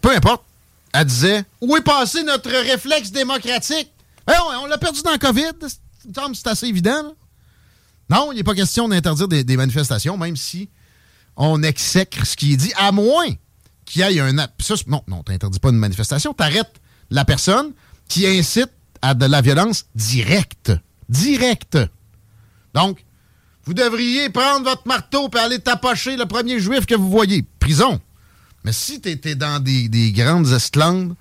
peu 0.00 0.14
importe. 0.14 0.44
Elle 0.92 1.04
disait 1.04 1.44
Où 1.60 1.76
est 1.76 1.82
passé 1.82 2.22
notre 2.24 2.50
réflexe 2.50 3.12
démocratique 3.12 3.90
On 4.26 4.66
l'a 4.66 4.78
perdu 4.78 5.02
dans 5.02 5.12
le 5.12 5.18
COVID. 5.18 5.68
C'est 6.34 6.46
assez 6.46 6.66
évident. 6.66 7.14
Non, 8.08 8.32
il 8.32 8.36
n'est 8.36 8.44
pas 8.44 8.54
question 8.54 8.88
d'interdire 8.88 9.28
des, 9.28 9.44
des, 9.44 9.56
manifestations, 9.56 10.16
même 10.16 10.36
si 10.36 10.68
on 11.36 11.62
exècre 11.62 12.26
ce 12.26 12.36
qui 12.36 12.54
est 12.54 12.56
dit, 12.56 12.72
à 12.76 12.90
moins 12.90 13.28
qu'il 13.84 14.02
y 14.02 14.04
ait 14.04 14.20
un... 14.20 14.36
Ça, 14.58 14.74
non, 14.86 15.02
non, 15.06 15.22
t'interdis 15.22 15.58
pas 15.58 15.70
une 15.70 15.76
manifestation, 15.76 16.34
t'arrêtes 16.34 16.80
la 17.10 17.24
personne 17.24 17.72
qui 18.08 18.26
incite 18.26 18.70
à 19.02 19.14
de 19.14 19.26
la 19.26 19.40
violence 19.40 19.86
directe. 19.94 20.72
Directe. 21.08 21.78
Donc, 22.74 23.04
vous 23.64 23.74
devriez 23.74 24.30
prendre 24.30 24.64
votre 24.64 24.86
marteau 24.86 25.28
et 25.34 25.38
aller 25.38 25.58
tapocher 25.58 26.16
le 26.16 26.26
premier 26.26 26.60
juif 26.60 26.86
que 26.86 26.94
vous 26.94 27.10
voyez. 27.10 27.44
Prison. 27.58 28.00
Mais 28.64 28.72
si 28.72 29.00
tu 29.00 29.08
étais 29.08 29.34
dans 29.34 29.62
des, 29.62 30.12
grandes 30.12 30.52
esclandes 30.52 31.14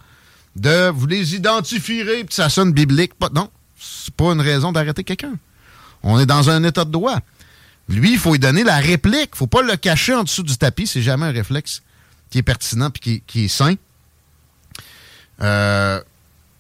de 0.60 0.90
vous 0.90 1.08
les 1.08 1.36
identifierez 1.36 2.24
puis 2.24 2.34
ça 2.36 2.50
sonne 2.50 2.74
biblique, 2.74 3.14
pas, 3.16 3.30
non, 3.34 3.50
c'est 3.80 4.14
pas 4.14 4.32
une 4.34 4.42
raison 4.42 4.72
d'arrêter 4.72 5.04
quelqu'un. 5.04 5.34
On 6.04 6.20
est 6.20 6.26
dans 6.26 6.50
un 6.50 6.64
état 6.64 6.86
de 6.86 6.92
droit. 6.92 7.20
Lui, 7.90 8.14
il 8.14 8.20
faut 8.20 8.34
lui 8.34 8.40
donner 8.40 8.64
la 8.64 8.78
réplique. 8.78 9.36
faut 9.36 9.48
pas 9.48 9.62
le 9.62 9.76
cacher 9.76 10.14
en 10.14 10.24
dessous 10.24 10.44
du 10.44 10.58
tapis. 10.58 10.88
C'est 10.88 11.02
jamais 11.02 11.26
un 11.26 11.32
réflexe 11.32 11.82
qui 12.30 12.38
est 12.38 12.44
pertinent 12.44 12.90
et 13.04 13.22
qui, 13.26 13.46
est 13.46 13.48
sain. 13.48 13.76
Euh, 15.42 16.00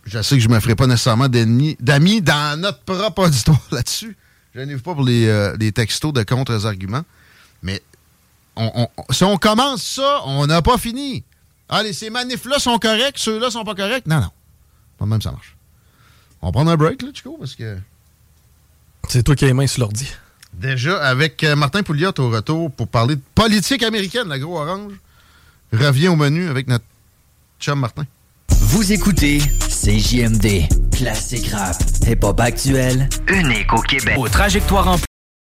je 0.06 0.22
sais 0.22 0.36
que 0.36 0.42
je 0.42 0.50
ne 0.50 0.56
me 0.56 0.60
ferai 0.60 0.76
pas 0.76 0.88
nécessairement 0.88 1.30
d'amis 1.30 2.22
dans 2.22 2.60
notre 2.60 2.82
propre 2.82 3.24
auditoire 3.24 3.62
là-dessus. 3.72 4.18
Je 4.56 4.62
n'arrive 4.62 4.82
pas 4.82 4.96
pour 4.96 5.06
euh, 5.08 5.56
les, 5.60 5.72
textos 5.72 6.12
de 6.12 6.24
contre-arguments. 6.24 7.04
Mais 7.62 7.82
si 9.12 9.24
on 9.24 9.38
commence 9.38 9.84
ça, 9.84 10.22
on 10.26 10.48
n'a 10.48 10.62
pas 10.62 10.78
fini. 10.78 11.24
Allez, 11.70 11.94
ces 11.94 12.10
manifs-là 12.10 12.58
sont 12.60 12.78
corrects, 12.80 13.18
ceux-là 13.18 13.52
sont 13.52 13.64
pas 13.64 13.76
corrects? 13.76 14.08
Non, 14.08 14.20
non. 14.20 14.32
Pas 14.98 15.06
même 15.06 15.22
ça 15.22 15.32
marche. 15.32 15.56
On 16.42 16.48
va 16.48 16.52
prendre 16.52 16.72
un 16.72 16.78
break, 16.78 17.02
là, 17.02 17.10
Chico, 17.14 17.38
parce 17.40 17.56
que. 17.56 17.78
C'est 19.08 19.24
toi 19.24 19.36
qui 19.36 19.46
as 19.46 19.48
les 19.48 19.54
mains 19.54 19.68
sur 19.68 19.82
l'ordi. 19.82 20.12
Déjà, 20.54 21.02
avec 21.06 21.44
euh, 21.44 21.56
Martin 21.56 21.84
Pouliot 21.84 22.12
au 22.18 22.30
retour 22.30 22.72
pour 22.72 22.88
parler 22.88 23.16
de 23.16 23.22
politique 23.36 23.84
américaine, 23.84 24.28
la 24.28 24.40
gros 24.40 24.60
orange, 24.60 24.94
revient 25.72 26.08
au 26.10 26.16
menu 26.16 26.50
avec 26.50 26.68
notre 26.68 26.86
chum 27.60 27.80
Martin. 27.80 28.06
Vous 28.50 28.92
écoutez 28.92 29.40
CJMD, 29.40 30.92
classique 30.92 31.48
rap, 31.52 31.78
hip-hop 32.08 32.40
actuel, 32.40 33.10
unique 33.28 33.72
au 33.74 33.82
Québec. 33.82 34.18
Au 34.18 34.28
trajectoire 34.28 34.88